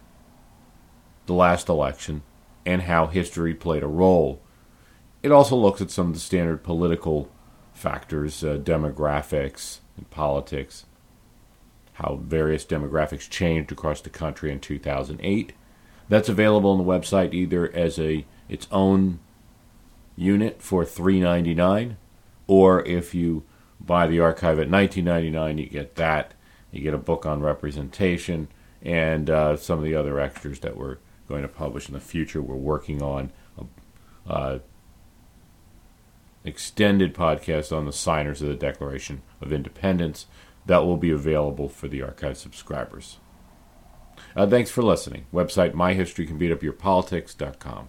the 1.27 1.35
last 1.35 1.69
election 1.69 2.23
and 2.67 2.83
how 2.83 3.07
history 3.07 3.55
played 3.55 3.83
a 3.83 3.87
role. 3.89 4.41
It 5.23 5.33
also 5.33 5.57
looks 5.57 5.81
at 5.81 5.91
some 5.91 6.09
of 6.09 6.15
the 6.15 6.21
standard 6.21 6.63
political 6.63 7.31
factors, 7.73 8.43
uh, 8.45 8.59
demographics, 8.63 9.79
and 9.97 10.09
politics, 10.11 10.87
how 11.95 12.21
various 12.23 12.65
demographics 12.65 13.29
changed 13.29 13.73
across 13.73 14.01
the 14.01 14.11
country 14.11 14.51
in 14.51 14.61
2008. 14.61 15.53
That's 16.09 16.29
available 16.29 16.71
on 16.71 16.79
the 16.79 16.85
website 16.85 17.33
either 17.33 17.71
as 17.75 17.99
a 17.99 18.27
its 18.49 18.69
own 18.71 19.21
unit 20.17 20.63
for 20.63 20.85
$3.99, 20.85 21.97
or 22.47 22.85
if 22.87 23.15
you 23.15 23.45
buy 23.81 24.07
the 24.07 24.21
archive 24.21 24.59
at 24.59 24.69
$19.99, 24.69 25.59
you 25.59 25.67
get 25.67 25.97
that. 25.97 26.35
You 26.71 26.81
get 26.81 26.95
a 26.95 26.99
book 26.99 27.25
on 27.25 27.41
representation 27.41 28.49
and 28.83 29.31
uh, 29.31 29.57
some 29.57 29.79
of 29.79 29.85
the 29.85 29.95
other 29.95 30.21
extras 30.21 30.61
that 30.61 30.77
we're 30.77 30.99
going 31.29 31.43
to 31.43 31.49
publish 31.49 31.89
in 31.89 31.95
the 31.95 32.01
future. 32.01 32.43
We're 32.43 32.57
working 32.57 33.03
on 33.03 33.33
a 33.57 34.31
uh, 34.31 34.59
extended 36.45 37.15
podcast 37.15 37.75
on 37.75 37.87
the 37.87 37.93
signers 37.93 38.43
of 38.43 38.49
the 38.49 38.55
Declaration 38.55 39.23
of 39.41 39.53
Independence 39.53 40.27
that 40.67 40.85
will 40.85 40.97
be 40.97 41.11
available 41.11 41.69
for 41.69 41.89
the 41.89 42.03
archive 42.03 42.37
subscribers. 42.37 43.19
Uh, 44.37 44.47
thanks 44.47 44.71
for 44.71 44.83
listening. 44.83 45.27
Website 45.33 45.73
myhistorycanbeatupyourpolitics.com. 45.73 47.89